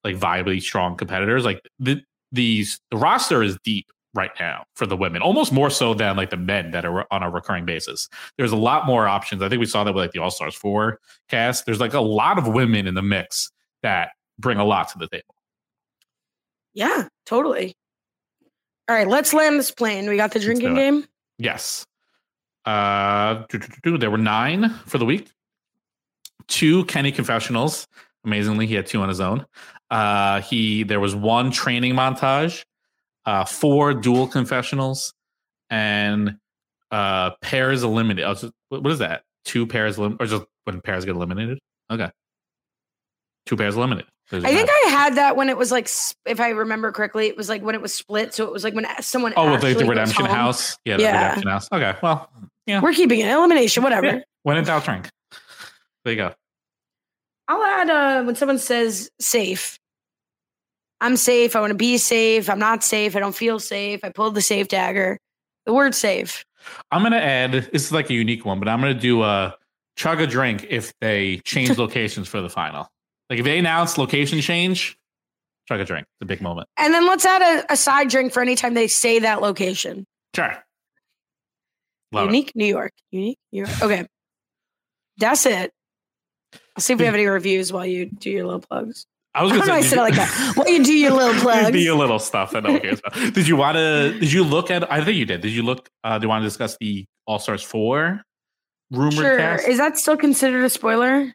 [0.04, 1.46] like viably strong competitors.
[1.46, 5.94] Like the these the roster is deep right now for the women, almost more so
[5.94, 8.06] than like the men that are on a recurring basis.
[8.36, 9.40] There's a lot more options.
[9.40, 11.00] I think we saw that with like the All Stars 4
[11.30, 11.64] cast.
[11.64, 13.50] There's like a lot of women in the mix
[13.82, 15.34] that bring a lot to the table.
[16.74, 17.74] Yeah, totally.
[18.90, 20.06] All right, let's land this plane.
[20.06, 21.06] We got the drinking game.
[21.38, 21.86] Yes.
[22.70, 23.44] Uh,
[23.98, 25.30] there were nine for the week.
[26.46, 27.88] Two Kenny confessionals.
[28.24, 29.46] Amazingly, he had two on his own.
[29.90, 32.64] Uh, he there was one training montage,
[33.26, 35.12] uh, four dual confessionals,
[35.68, 36.36] and
[36.90, 38.24] uh, pairs eliminated.
[38.28, 39.22] Oh, so what is that?
[39.44, 41.58] Two pairs elim- or just when pairs get eliminated?
[41.90, 42.10] Okay,
[43.46, 44.08] two pairs eliminated.
[44.30, 44.68] There's I think.
[44.70, 45.88] I had that when it was like,
[46.24, 48.32] if I remember correctly, it was like when it was split.
[48.32, 49.32] So it was like when someone.
[49.36, 50.34] Oh, with like the redemption home.
[50.34, 50.78] house.
[50.84, 51.22] Yeah, the Yeah.
[51.28, 51.68] redemption house.
[51.72, 52.30] Okay, well,
[52.66, 52.80] yeah.
[52.80, 54.06] We're keeping it elimination, whatever.
[54.06, 54.20] Yeah.
[54.42, 55.08] When in doubt, drink.
[56.04, 56.34] There you go.
[57.48, 59.78] I'll add uh, when someone says safe.
[61.00, 61.56] I'm safe.
[61.56, 62.48] I want to be safe.
[62.48, 63.16] I'm not safe.
[63.16, 64.00] I don't feel safe.
[64.04, 65.18] I pulled the safe dagger.
[65.66, 66.44] The word safe.
[66.90, 69.56] I'm gonna add this is like a unique one, but I'm gonna do a
[69.96, 72.88] chug a drink if they change locations for the final.
[73.28, 74.96] Like if they announce location change,
[75.66, 76.06] chug a drink.
[76.06, 76.68] It's a big moment.
[76.76, 80.04] And then let's add a, a side drink for any time they say that location.
[80.34, 80.56] Sure.
[82.12, 82.26] Love it.
[82.32, 82.92] Unique New York.
[83.11, 83.82] Unique New York.
[83.82, 84.06] Okay.
[85.18, 85.72] That's it.
[86.76, 89.06] I'll see if we have any reviews while you do your little plugs.
[89.34, 90.52] I was do I say, it like that?
[90.56, 91.70] While you do your little plugs.
[91.70, 92.54] do your little stuff.
[92.54, 92.72] I know.
[92.72, 93.32] who cares about.
[93.34, 94.18] Did you want to?
[94.18, 94.90] Did you look at?
[94.90, 95.40] I think you did.
[95.40, 95.88] Did you look?
[96.02, 98.22] Uh, do you want to discuss the All Stars four
[98.90, 99.38] rumored Sure.
[99.38, 99.68] cast?
[99.68, 101.32] Is that still considered a spoiler?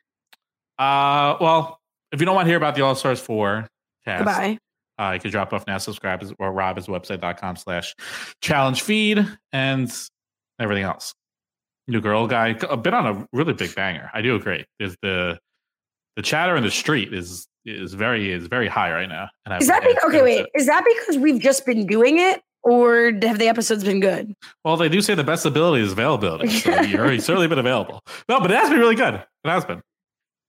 [0.77, 1.79] Uh, well,
[2.11, 3.65] if you don't want to hear about the All Stars 4
[4.03, 4.57] cast, Goodbye.
[4.99, 7.95] uh, you can drop off now, subscribe as- or robhasawebsite.com slash
[8.41, 9.25] challenge feed.
[9.53, 9.89] And
[10.59, 11.13] everything else.
[11.87, 14.09] New girl guy, a uh, bit on a really big banger.
[14.13, 14.65] I do agree.
[14.79, 15.37] There's the
[16.15, 19.29] the chatter in the street is is very is very high right now.
[19.45, 20.21] And I Is that be- okay?
[20.21, 24.33] Wait, is that because we've just been doing it, or have the episodes been good?
[24.63, 26.49] Well, they do say the best ability is availability.
[26.49, 28.01] So you're certainly been available.
[28.27, 29.15] No, but it has been really good.
[29.15, 29.81] It has been.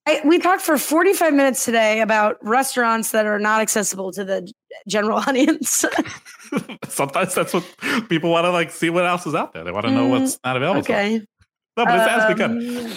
[0.07, 4.51] I, we talked for 45 minutes today about restaurants that are not accessible to the
[4.87, 5.85] general audience.
[6.89, 7.65] Sometimes that's what
[8.09, 9.65] people want to like see what else is out there.
[9.65, 10.81] They want to know what's not available.
[10.81, 11.21] okay.
[11.77, 12.87] No, but it's been good.
[12.87, 12.93] Um,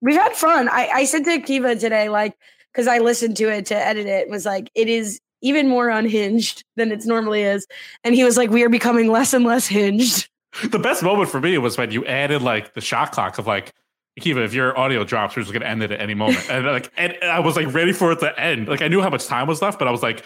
[0.00, 0.68] We've had fun.
[0.68, 2.36] I, I said to Kiva today, like,
[2.72, 6.64] because I listened to it to edit it, was like, it is even more unhinged
[6.76, 7.66] than it normally is.
[8.02, 10.28] And he was like, we are becoming less and less hinged.
[10.70, 13.72] The best moment for me was when you added like the shot clock of like,
[14.20, 16.48] Kiva, if your audio drops, we're just gonna end it at any moment.
[16.50, 18.68] And like, and I was like ready for it to end.
[18.68, 20.24] Like I knew how much time was left, but I was like,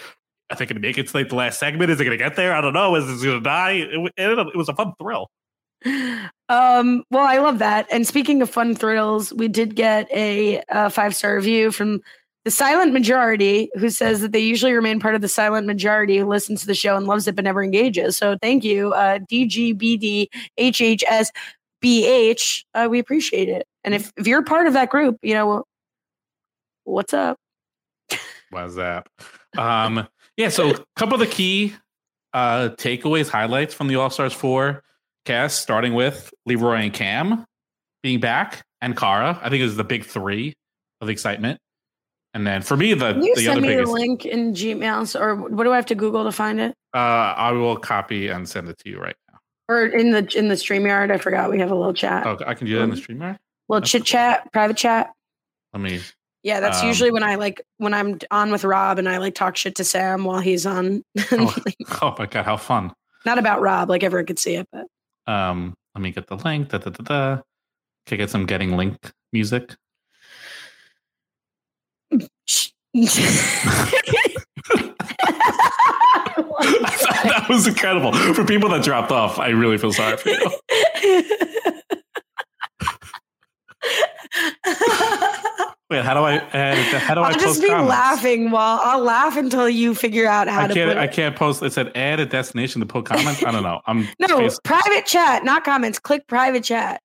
[0.50, 1.90] I think gonna make it to like the last segment.
[1.90, 2.54] Is it gonna get there?
[2.54, 2.94] I don't know.
[2.96, 3.72] Is it gonna die?
[3.72, 5.30] It, it, it was a fun thrill.
[6.50, 7.86] Um, well, I love that.
[7.92, 12.00] And speaking of fun thrills, we did get a, uh five star review from
[12.46, 16.24] the silent majority who says that they usually remain part of the silent majority who
[16.24, 18.16] listens to the show and loves it but never engages.
[18.16, 19.18] So thank you, uh,
[21.82, 22.64] DGBDHHSBH.
[22.74, 23.66] Uh, we appreciate it.
[23.84, 25.64] And if, if you're part of that group, you know,
[26.84, 27.38] what's up?
[28.50, 29.06] What's that?
[29.56, 30.48] Um, yeah.
[30.48, 31.74] So a couple of the key
[32.34, 34.82] uh takeaways, highlights from the All Stars four
[35.24, 37.44] cast, starting with Leroy and Kam
[38.02, 39.38] being back, and Cara.
[39.42, 40.54] I think it was the big three
[41.00, 41.60] of the excitement.
[42.34, 45.34] And then for me, the Can you the send me the link in Gmail or
[45.36, 46.74] what do I have to Google to find it?
[46.94, 46.96] uh,
[47.36, 49.16] I will copy and send it to you right.
[49.68, 51.10] Or in the in the StreamYard?
[51.10, 52.26] I forgot we have a little chat.
[52.26, 53.36] Oh, I can do that in the StreamYard.
[53.68, 55.10] little chit chat, private chat.
[55.74, 56.00] Let me.
[56.42, 59.34] Yeah, that's Um, usually when I like when I'm on with Rob and I like
[59.34, 61.02] talk shit to Sam while he's on.
[61.32, 61.54] Oh,
[62.02, 62.92] oh my god, how fun!
[63.26, 64.86] Not about Rob, like everyone could see it, but
[65.30, 66.70] Um, let me get the link.
[66.70, 67.42] Da, da, da, da.
[68.06, 68.96] Okay, get some getting link
[69.32, 69.74] music.
[77.24, 78.12] that was incredible.
[78.34, 80.38] For people that dropped off, I really feel sorry for you.
[85.90, 87.88] Wait, how do I add, how do I I'll post just be comments?
[87.88, 90.90] laughing while I'll laugh until you figure out how I to can't.
[90.90, 91.12] put I it.
[91.12, 91.62] can't post.
[91.62, 93.42] It said add a destination to put comments.
[93.42, 93.80] I don't know.
[93.86, 95.98] I'm No, private chat, not comments.
[95.98, 97.00] Click private chat.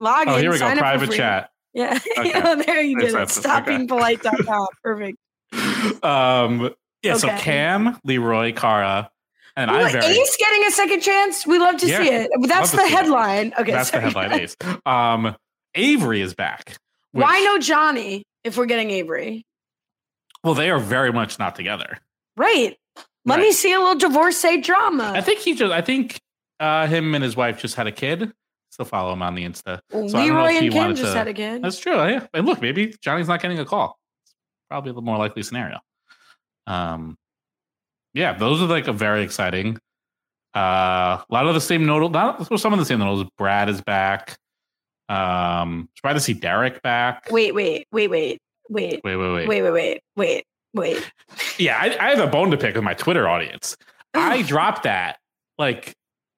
[0.00, 0.40] Log Oh, in.
[0.40, 0.64] here we go.
[0.66, 1.50] sign up for Private chat.
[1.74, 2.62] Yeah, Okay.
[2.66, 3.30] there you Makes did it.
[3.30, 3.46] sense.
[3.46, 3.76] Okay.
[3.86, 4.66] Stopbeingpolite.com.
[4.82, 6.04] Perfect.
[6.04, 6.70] Um.
[7.06, 7.16] Yeah.
[7.16, 9.10] So Kam, Leroy, Cara,
[9.56, 10.04] and Ooh, I very.
[10.04, 11.46] Ace getting a second chance.
[11.46, 12.30] We love to Yeah, see it.
[12.42, 12.90] That's the see it.
[12.90, 13.52] headline.
[13.58, 14.10] Okay, That's sorry.
[14.12, 14.40] the headline.
[14.40, 14.56] Ace.
[14.86, 15.36] Um.
[15.74, 16.78] Avery is back.
[17.12, 19.44] Why no Johnny if we're getting Avery?
[20.42, 21.98] Well, they are very much not together.
[22.36, 22.76] Right.
[23.24, 25.12] Let me see a little divorcee drama.
[25.14, 25.72] I think he just.
[25.72, 26.20] I think
[26.60, 28.32] uh, him and his wife just had a kid.
[28.70, 29.80] Still follow him on the Insta.
[29.90, 31.62] So I don't know Leroy and Kim just to- had a kid.
[31.62, 31.94] That's true.
[31.96, 32.26] Yeah.
[32.34, 33.98] And look, maybe Johnny's not getting a call.
[34.68, 35.78] Probably the more likely scenario.
[36.66, 37.16] Um.
[38.14, 39.78] Yeah, those are like a very exciting.
[40.54, 43.28] Uh, a lot of the same notable, not some of the same notables.
[43.36, 44.36] Brad is back.
[45.10, 47.28] Um, surprised to see Derek back.
[47.30, 48.40] Wait, wait, wait, wait,
[48.70, 49.46] wait, Wait, wait, wait.
[49.48, 51.12] wait, wait, wait, wait, wait.
[51.58, 53.76] Yeah, I, I have a bone to pick with my Twitter audience.
[54.14, 55.18] I dropped that
[55.58, 55.92] like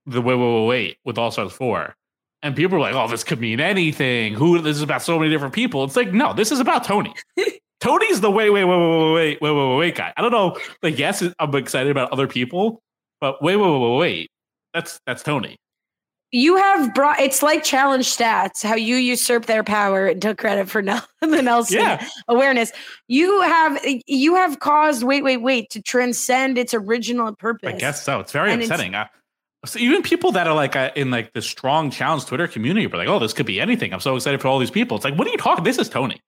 [0.06, 1.94] the wait, wait, wait, wait with All Stars Four,
[2.42, 4.34] and people were like, "Oh, this could mean anything.
[4.34, 4.58] Who?
[4.58, 7.14] This is about so many different people." It's like, no, this is about Tony.
[7.80, 10.12] Tony's the wait, wait, wait, wait, wait, wait, wait, wait, wait guy.
[10.16, 10.58] I don't know.
[10.82, 12.82] Like, yes, I'm excited about other people,
[13.20, 14.30] but wait, wait, wait, wait, wait.
[14.74, 15.56] That's that's Tony.
[16.30, 17.20] You have brought.
[17.20, 18.62] It's like challenge stats.
[18.62, 21.02] How you usurped their power and took credit for the
[21.42, 22.06] Nelson Yeah.
[22.28, 22.70] awareness.
[23.06, 27.72] You have you have caused wait, wait, wait to transcend its original purpose.
[27.74, 28.20] I guess so.
[28.20, 28.94] It's very And it's- upsetting.
[28.94, 29.08] I,
[29.64, 32.96] so even people that are like uh, in like the strong challenge Twitter community are
[32.96, 34.96] like, "Oh, this could be anything." I'm so excited for all these people.
[34.96, 35.64] It's like, what are you talking?
[35.64, 36.20] This is Tony.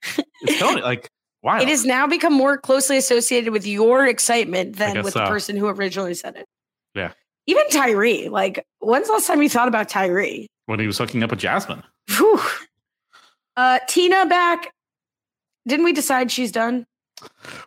[0.42, 0.80] It's Tony.
[0.80, 1.09] Like,
[1.43, 1.62] why?
[1.62, 5.68] It has now become more closely associated with your excitement than with the person who
[5.68, 6.47] originally said it.
[6.95, 7.12] Yeah.
[7.47, 8.28] Even Tyrie.
[8.28, 10.47] Like, when's the last time you thought about Tyrie?
[10.66, 11.82] When he was hooking up with Jasmine.
[12.09, 12.41] Whew.
[13.57, 14.70] Uh, Tina back.
[15.66, 16.86] Didn't we decide she's done?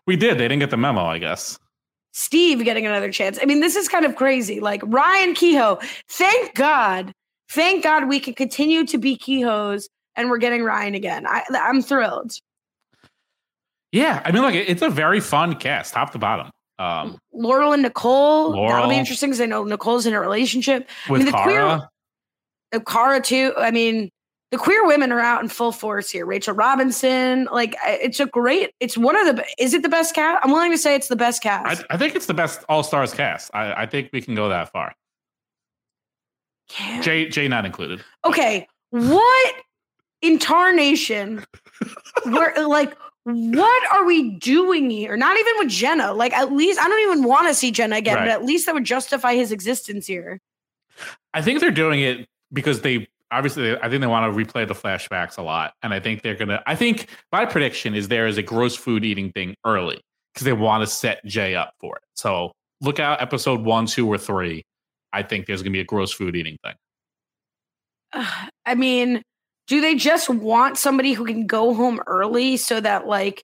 [0.06, 0.38] We did.
[0.38, 1.58] They didn't get the memo, I guess.
[2.12, 3.40] Steve getting another chance.
[3.42, 4.60] I mean, this is kind of crazy.
[4.60, 5.80] Like Ryan Kehoe.
[6.08, 7.12] Thank God.
[7.50, 11.26] Thank God we can continue to be Kehoes and we're getting Ryan again.
[11.28, 12.34] I, I'm thrilled.
[13.94, 16.50] Yeah, I mean, like it's a very fun cast, top to bottom.
[16.80, 18.68] Um, Laurel and Nicole.
[18.68, 20.90] That'll be interesting because I know Nicole's in a relationship.
[21.08, 21.92] with I mean, the Cara,
[22.72, 23.54] queer uh, Cara too.
[23.56, 24.10] I mean,
[24.50, 26.26] the queer women are out in full force here.
[26.26, 28.72] Rachel Robinson, like it's a great.
[28.80, 29.46] It's one of the.
[29.60, 30.44] Is it the best cast?
[30.44, 31.84] I'm willing to say it's the best cast.
[31.84, 33.52] I, I think it's the best All Stars cast.
[33.54, 34.96] I, I think we can go that far.
[37.02, 38.04] Jay Jay not included.
[38.26, 39.56] Okay, what
[40.24, 41.46] in tarnation?
[42.26, 45.16] Where like what are we doing here?
[45.16, 46.14] Not even with Jenna.
[46.14, 48.26] Like at least I don't even want to see Jenna again, Right.
[48.26, 50.40] but at least that would justify his existence here.
[51.34, 54.76] I think they're doing it because they obviously I think they want to replay the
[54.76, 56.62] flashbacks a lot, and I think they're gonna.
[56.68, 60.02] I think my prediction is there is a gross food eating thing early
[60.34, 62.04] because they want to set Jay up for it.
[62.16, 62.52] So
[62.82, 64.64] look out episode one, two, or three.
[65.14, 66.76] I think there's gonna be a gross food eating thing.
[68.66, 69.24] I mean,
[69.74, 73.44] do they just want somebody who can go home early so that like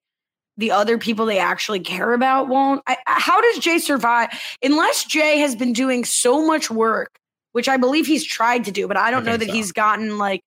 [0.58, 2.84] the other people they actually care about won't?
[2.86, 4.30] I, I- how does Jay survive
[4.62, 7.18] unless Jay has been doing so much work,
[7.54, 9.54] which I believe he's tried to do, but I don't know that so.
[9.54, 10.42] he's gotten like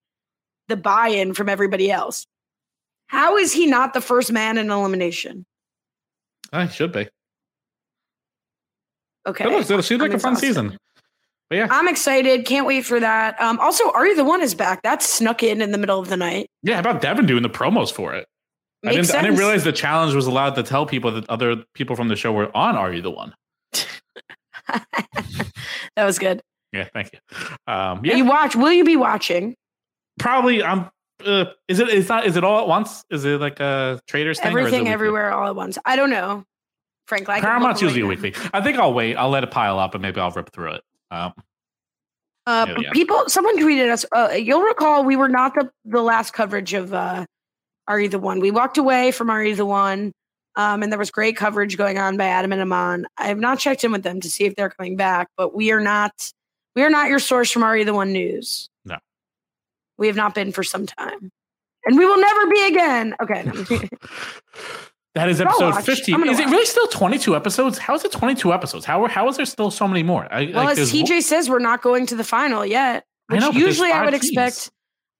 [0.68, 2.26] the buy-in from everybody else.
[3.08, 5.44] How is he not the first man in elimination?
[6.52, 7.08] Ah, I should be.
[9.26, 9.68] Okay, It looks.
[9.68, 10.78] It seems I'm like a fun season.
[11.52, 12.46] But yeah, I'm excited.
[12.46, 13.38] Can't wait for that.
[13.38, 14.80] Um, also, Are You the One is back.
[14.84, 16.48] That snuck in in the middle of the night.
[16.62, 16.76] yeah.
[16.76, 18.26] How about Devin doing the promos for it?
[18.86, 19.14] I didn't.
[19.14, 22.16] I didn't realize the challenge was allowed to tell people that other people from the
[22.16, 22.76] show were on.
[22.76, 23.34] Are you the one?
[25.94, 26.40] That was good.
[26.72, 26.88] Yeah.
[26.94, 27.18] Thank you.
[27.66, 28.14] Um, yeah.
[28.14, 28.56] You watch?
[28.56, 29.54] Will you be watching?
[30.18, 30.64] Probably.
[30.64, 30.88] I'm.
[31.22, 31.90] Uh, is it?
[31.90, 32.24] It's not.
[32.24, 33.04] Is it all at once?
[33.10, 34.54] Is it like a Traitors thing?
[34.56, 35.76] or is it Everything, everywhere, all at once.
[35.84, 36.46] I don't know.
[37.08, 38.34] Frankly, I Paramount's right usually weekly.
[38.54, 39.16] I think I'll wait.
[39.16, 40.82] I'll let it pile up and maybe I'll rip through it.
[41.12, 41.32] Um,
[42.46, 42.90] Uh, Yeah, yeah.
[42.92, 44.04] People, someone tweeted us.
[44.10, 47.24] Uh, you'll recall we were not the the last coverage of uh,
[47.86, 48.40] Are You the One?
[48.40, 50.12] We walked away from Are You the One,
[50.56, 53.06] um, and there was great coverage going on by Adam and Amon.
[53.16, 55.70] I have not checked in with them to see if they're coming back, but we
[55.70, 56.32] are not.
[56.74, 58.68] We are not your source from Are You the One news.
[58.84, 58.96] No.
[59.98, 61.30] we have not been for some time,
[61.84, 63.14] and we will never be again.
[63.20, 63.44] Okay.
[65.14, 65.84] that is episode watch.
[65.84, 66.14] 15.
[66.14, 67.78] I'm Is it really still 22 episodes?
[67.78, 68.84] How is it 22 episodes?
[68.84, 70.26] How, how is there still so many more?
[70.32, 73.04] I, Well, like, as TJ says, we're not going to the final yet.
[73.30, 74.24] I Which know, usually I would teams.
[74.30, 74.70] expect.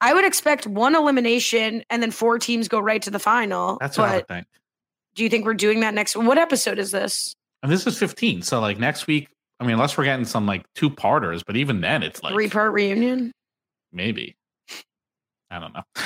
[0.01, 3.79] I would expect one elimination and then four teams go right to the final.
[3.81, 4.47] That's what I would think.
[5.15, 6.17] do you think we're doing that next?
[6.17, 7.35] What episode is this?
[7.63, 8.43] And this is 15.
[8.43, 9.29] So like next week,
[9.61, 12.49] I mean, unless we're getting some like two parters, but even then it's like Three
[12.49, 13.31] part reunion.
[13.93, 14.35] maybe.
[15.51, 15.83] I don't know.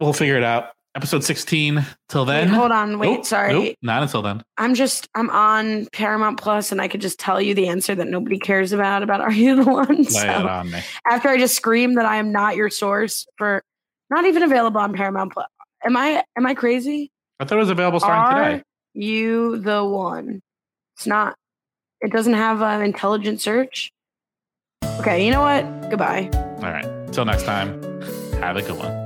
[0.00, 0.72] We'll figure it out.
[0.96, 1.84] Episode 16.
[2.08, 2.48] Till then.
[2.48, 3.52] hold on, wait, Nope, sorry.
[3.52, 4.42] Nope, not until then.
[4.56, 8.06] I'm just I'm on Paramount Plus and I could just tell you the answer that
[8.08, 9.94] nobody cares about about Are You the One?
[9.98, 10.80] Lay So it on me.
[11.06, 13.62] after I just scream that I am not your source for
[14.08, 15.46] not even available on Paramount Plus.
[15.84, 17.10] Am I am I crazy?
[17.40, 18.62] I thought it was available starting Are today.
[18.94, 20.40] you the one?
[20.96, 21.36] It's not.
[22.00, 23.92] It doesn't have an intelligent search.
[25.00, 25.90] Okay, you know what?
[25.90, 26.30] Goodbye.
[26.32, 27.12] All right.
[27.12, 27.82] Till next time.
[28.40, 29.05] Have a good one.